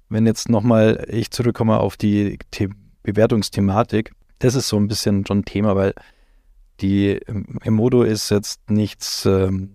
[0.09, 2.69] wenn jetzt nochmal ich zurückkomme auf die The
[3.03, 5.95] Bewertungsthematik, das ist so ein bisschen schon Thema, weil
[6.81, 7.21] die
[7.63, 9.71] Emodo ist jetzt nichts, ähm,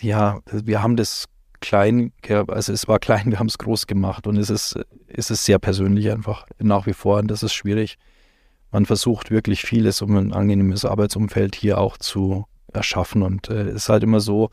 [0.00, 1.26] ja, wir haben das
[1.60, 2.12] klein,
[2.48, 5.58] also es war klein, wir haben es groß gemacht und es ist, es ist sehr
[5.58, 7.96] persönlich einfach nach wie vor und das ist schwierig.
[8.70, 13.70] Man versucht wirklich vieles, um ein angenehmes Arbeitsumfeld hier auch zu erschaffen und es äh,
[13.70, 14.50] ist halt immer so,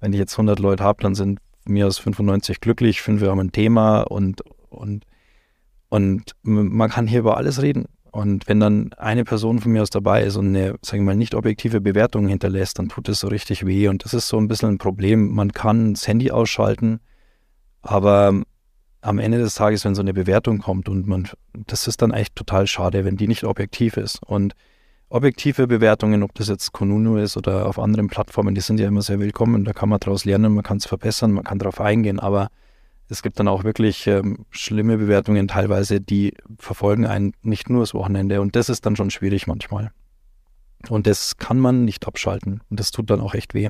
[0.00, 3.52] wenn ich jetzt 100 Leute habe, dann sind mir aus 95 glücklich, fünf haben ein
[3.52, 5.04] Thema und, und,
[5.88, 7.86] und man kann hier über alles reden.
[8.12, 11.16] Und wenn dann eine Person von mir aus dabei ist und eine, sagen wir mal,
[11.16, 13.88] nicht objektive Bewertung hinterlässt, dann tut es so richtig weh.
[13.88, 15.32] Und das ist so ein bisschen ein Problem.
[15.32, 17.00] Man kann das Handy ausschalten,
[17.82, 18.42] aber
[19.02, 22.36] am Ende des Tages, wenn so eine Bewertung kommt und man, das ist dann echt
[22.36, 24.22] total schade, wenn die nicht objektiv ist.
[24.22, 24.54] Und
[25.08, 29.02] objektive Bewertungen, ob das jetzt Konunu ist oder auf anderen Plattformen, die sind ja immer
[29.02, 29.64] sehr willkommen.
[29.64, 32.20] Da kann man daraus lernen, man kann es verbessern, man kann darauf eingehen.
[32.20, 32.48] Aber
[33.10, 37.92] es gibt dann auch wirklich ähm, schlimme Bewertungen teilweise, die verfolgen einen nicht nur das
[37.92, 39.90] Wochenende und das ist dann schon schwierig manchmal.
[40.88, 43.68] Und das kann man nicht abschalten und das tut dann auch echt weh.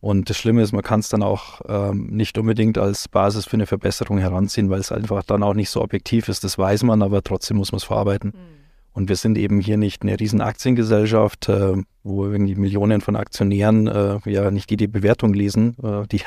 [0.00, 3.54] Und das Schlimme ist, man kann es dann auch ähm, nicht unbedingt als Basis für
[3.54, 6.42] eine Verbesserung heranziehen, weil es einfach dann auch nicht so objektiv ist.
[6.42, 8.32] Das weiß man, aber trotzdem muss man es verarbeiten.
[8.34, 8.62] Mhm.
[8.94, 13.86] Und wir sind eben hier nicht eine riesen Aktiengesellschaft, äh, wo irgendwie Millionen von Aktionären
[13.86, 16.20] äh, ja nicht jede Bewertung lesen, äh, die,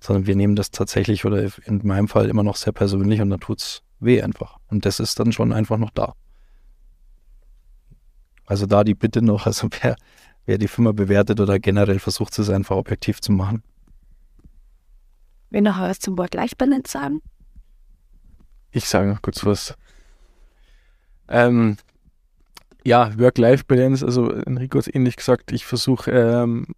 [0.00, 3.40] sondern wir nehmen das tatsächlich oder in meinem Fall immer noch sehr persönlich und dann
[3.40, 4.58] tut es weh einfach.
[4.68, 6.14] Und das ist dann schon einfach noch da.
[8.46, 9.96] Also da die Bitte noch, also wer,
[10.46, 13.62] wer die Firma bewertet oder generell versucht, es einfach objektiv zu machen.
[15.50, 17.20] Will noch was zum Wort Life-Balance sagen?
[18.72, 19.76] Ich sage noch kurz was.
[21.28, 21.76] Ähm,
[22.84, 26.68] ja, Work-Life-Balance, also Enrico hat es ähnlich gesagt, ich versuche, ähm,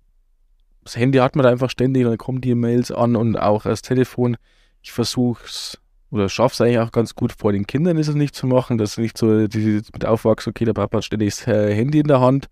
[0.84, 3.82] das Handy hat man da einfach ständig, dann kommen die Mails an und auch das
[3.82, 4.36] Telefon.
[4.82, 5.78] Ich versuche es
[6.10, 8.76] oder schaffe es eigentlich auch ganz gut vor den Kindern ist es nicht zu machen,
[8.76, 12.08] dass nicht so die mit aufwachsen, okay, der Papa hat ständig das äh, Handy in
[12.08, 12.50] der Hand.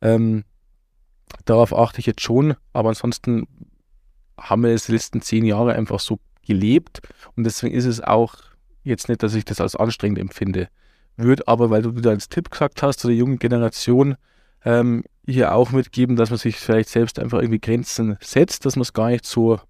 [0.00, 0.44] Ähm,
[1.44, 3.46] darauf achte ich jetzt schon, aber ansonsten
[4.38, 7.00] haben wir es die letzten zehn Jahre einfach so gelebt
[7.36, 8.36] und deswegen ist es auch
[8.84, 10.68] jetzt nicht, dass ich das als anstrengend empfinde
[11.16, 14.16] würde aber, weil du wieder als Tipp gesagt hast, zu der jungen Generation,
[14.64, 18.82] ähm, hier auch mitgeben, dass man sich vielleicht selbst einfach irgendwie Grenzen setzt, dass man
[18.82, 19.60] es gar nicht so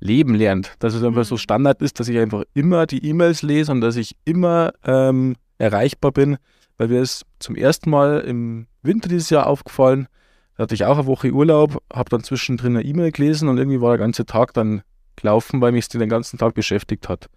[0.00, 0.74] leben lernt.
[0.78, 1.40] Dass es einfach so Mhm.
[1.40, 6.12] Standard ist, dass ich einfach immer die E-Mails lese und dass ich immer ähm, erreichbar
[6.12, 6.38] bin,
[6.78, 10.08] weil mir ist zum ersten Mal im Winter dieses Jahr aufgefallen,
[10.56, 13.80] da hatte ich auch eine Woche Urlaub, habe dann zwischendrin eine E-Mail gelesen und irgendwie
[13.80, 14.82] war der ganze Tag dann
[15.16, 17.28] gelaufen, weil mich es den ganzen Tag beschäftigt hat.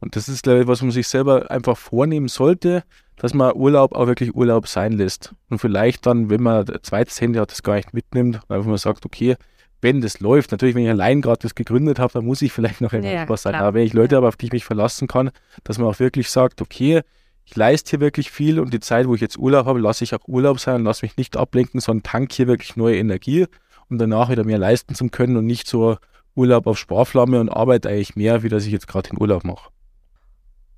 [0.00, 2.82] Und das ist, glaube ich, was man sich selber einfach vornehmen sollte,
[3.22, 5.32] dass man Urlaub auch wirklich Urlaub sein lässt.
[5.48, 8.78] Und vielleicht dann, wenn man ein zweites Handy hat, das gar nicht mitnimmt, einfach mal
[8.78, 9.36] sagt, okay,
[9.80, 12.80] wenn das läuft, natürlich, wenn ich allein gerade das gegründet habe, dann muss ich vielleicht
[12.80, 13.52] noch etwas Ja, was sein.
[13.52, 13.64] klar.
[13.68, 14.16] Aber wenn ich Leute Ja.
[14.16, 15.30] habe, auf die ich mich verlassen kann,
[15.62, 17.02] dass man auch wirklich sagt, okay,
[17.44, 20.14] ich leiste hier wirklich viel und die Zeit, wo ich jetzt Urlaub habe, lasse ich
[20.16, 23.46] auch Urlaub sein und lasse mich nicht ablenken, sondern tank hier wirklich neue Energie,
[23.88, 25.96] um danach wieder mehr leisten zu können und nicht so
[26.34, 29.70] Urlaub auf Sparflamme und arbeite eigentlich mehr, wie dass ich jetzt gerade den Urlaub mache.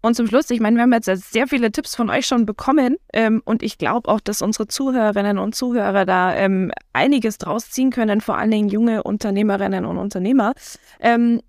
[0.04, 2.98] Und zum Schluss, ich meine, wir haben jetzt sehr viele Tipps von euch schon bekommen
[3.14, 7.88] ähm, und ich glaube auch, dass unsere Zuhörerinnen und Zuhörer da ähm, einiges draus ziehen
[7.88, 10.52] können, vor allen Dingen junge Unternehmerinnen und Unternehmer.
[11.00, 11.40] Ähm,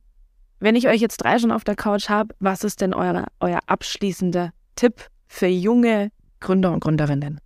[0.62, 3.60] wenn ich euch jetzt drei schon auf der Couch habe, was ist denn euer, euer
[3.68, 7.42] abschließender Tipp für junge Gründer und Gründerinnen?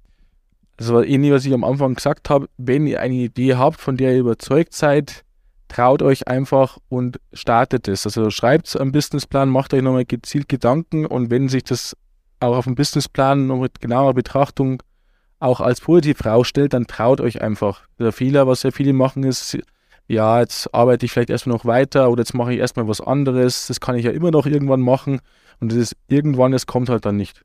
[0.77, 2.49] Das war ähnlich, was ich am Anfang gesagt habe.
[2.57, 5.25] Wenn ihr eine Idee habt, von der ihr überzeugt seid,
[5.69, 8.05] traut euch einfach und startet es.
[8.05, 11.95] Also schreibt einen Businessplan, macht euch nochmal gezielt Gedanken und wenn sich das
[12.41, 14.83] auch auf dem Businessplan noch mit genauer Betrachtung
[15.39, 17.83] auch als positiv rausstellt, dann traut euch einfach.
[17.97, 19.57] Der Fehler, was sehr viele machen, ist,
[20.07, 23.67] ja, jetzt arbeite ich vielleicht erstmal noch weiter oder jetzt mache ich erstmal was anderes.
[23.67, 25.21] Das kann ich ja immer noch irgendwann machen
[25.61, 27.43] und das ist irgendwann, es kommt halt dann nicht.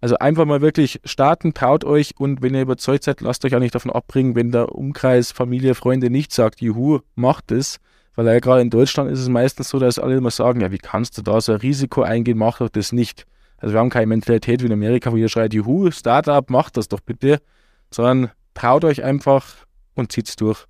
[0.00, 3.60] Also einfach mal wirklich starten, traut euch und wenn ihr überzeugt seid, lasst euch auch
[3.60, 7.80] nicht davon abbringen, wenn der Umkreis, Familie, Freunde nicht sagt, juhu, macht es.
[8.14, 10.78] Weil ja gerade in Deutschland ist es meistens so, dass alle immer sagen, ja, wie
[10.78, 13.26] kannst du da so ein Risiko eingehen, mach doch das nicht.
[13.58, 16.88] Also wir haben keine Mentalität wie in Amerika, wo ihr schreit, juhu, Startup, macht das
[16.88, 17.40] doch bitte.
[17.92, 19.46] Sondern traut euch einfach
[19.94, 20.66] und zieht's durch.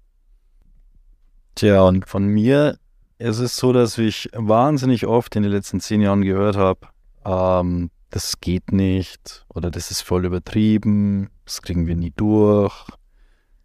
[1.54, 2.78] Tja, und von mir
[3.18, 6.80] ist es so, dass ich wahnsinnig oft in den letzten zehn Jahren gehört habe,
[7.24, 12.86] ähm, das geht nicht oder das ist voll übertrieben, das kriegen wir nie durch.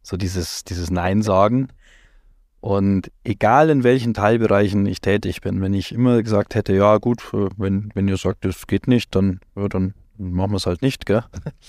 [0.01, 1.69] So dieses, dieses Nein sagen.
[2.59, 7.21] Und egal in welchen Teilbereichen ich tätig bin, wenn ich immer gesagt hätte, ja gut,
[7.33, 10.81] äh, wenn, wenn ihr sagt, das geht nicht, dann, ja, dann machen wir es halt
[10.81, 11.23] nicht, gell?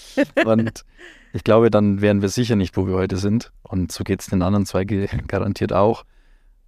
[0.44, 0.84] Und
[1.32, 3.52] ich glaube, dann wären wir sicher nicht, wo wir heute sind.
[3.62, 4.84] Und so geht es den anderen zwei
[5.26, 6.04] garantiert auch.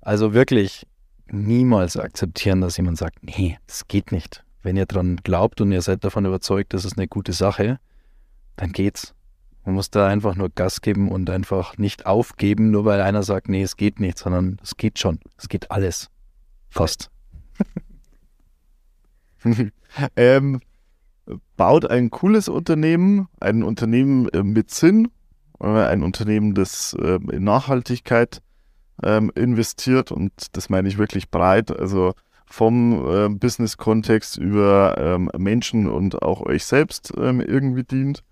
[0.00, 0.86] Also wirklich
[1.30, 4.44] niemals akzeptieren, dass jemand sagt, nee, das geht nicht.
[4.66, 7.78] Wenn ihr dran glaubt und ihr seid davon überzeugt, das ist eine gute Sache,
[8.56, 9.14] dann geht's.
[9.64, 13.48] Man muss da einfach nur Gas geben und einfach nicht aufgeben, nur weil einer sagt,
[13.48, 15.20] nee, es geht nicht, sondern es geht schon.
[15.38, 16.10] Es geht alles.
[16.68, 17.12] Fast.
[20.16, 20.60] ähm,
[21.56, 25.12] baut ein cooles Unternehmen, ein Unternehmen äh, mit Sinn,
[25.60, 28.42] äh, ein Unternehmen, das äh, in Nachhaltigkeit
[29.04, 32.14] ähm, investiert und das meine ich wirklich breit, also
[32.46, 38.22] vom äh, Business-Kontext über ähm, Menschen und auch euch selbst ähm, irgendwie dient.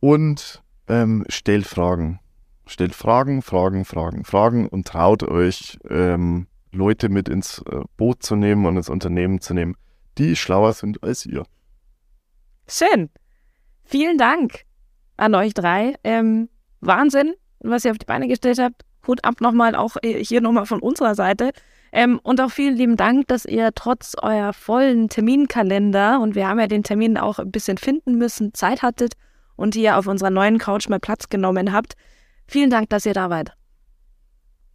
[0.00, 2.20] Und ähm, stellt Fragen.
[2.66, 8.36] Stellt Fragen, Fragen, Fragen, Fragen und traut euch, ähm, Leute mit ins äh, Boot zu
[8.36, 9.74] nehmen und ins Unternehmen zu nehmen,
[10.18, 11.44] die schlauer sind als ihr.
[12.68, 13.10] Schön.
[13.84, 14.64] Vielen Dank
[15.16, 15.94] an euch drei.
[16.04, 16.48] Ähm,
[16.80, 18.84] Wahnsinn, was ihr auf die Beine gestellt habt.
[19.06, 21.52] Hut ab nochmal auch äh, hier nochmal von unserer Seite.
[21.92, 26.60] Ähm, und auch vielen lieben Dank, dass ihr trotz euer vollen Terminkalender, und wir haben
[26.60, 29.14] ja den Termin auch ein bisschen finden müssen, Zeit hattet
[29.56, 31.94] und hier auf unserer neuen Couch mal Platz genommen habt.
[32.46, 33.52] Vielen Dank, dass ihr da wart.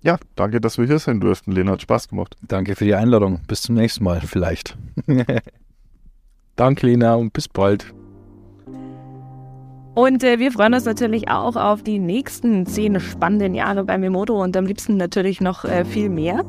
[0.02, 1.54] Ja, danke, dass wir hier sein durften.
[1.54, 2.36] Lena, hat Spaß gemacht.
[2.42, 3.42] Danke für die Einladung.
[3.48, 4.78] Bis zum nächsten Mal vielleicht.
[6.56, 7.94] Danke, Lena, und bis bald.
[9.96, 14.42] Und äh, wir freuen uns natürlich auch auf die nächsten zehn spannenden Jahre bei Memodo
[14.42, 16.44] und am liebsten natürlich noch äh, viel mehr.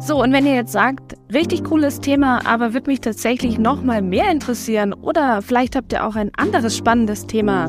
[0.00, 4.00] So, und wenn ihr jetzt sagt, richtig cooles Thema, aber würde mich tatsächlich noch mal
[4.00, 7.66] mehr interessieren oder vielleicht habt ihr auch ein anderes spannendes Thema,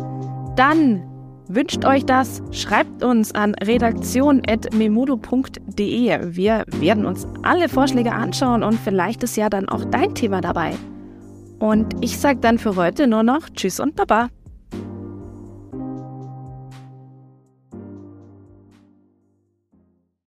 [0.56, 1.02] dann
[1.48, 6.36] wünscht euch das, schreibt uns an redaktion.memodo.de.
[6.36, 10.74] Wir werden uns alle Vorschläge anschauen und vielleicht ist ja dann auch dein Thema dabei.
[11.58, 14.30] Und ich sage dann für heute nur noch Tschüss und Baba.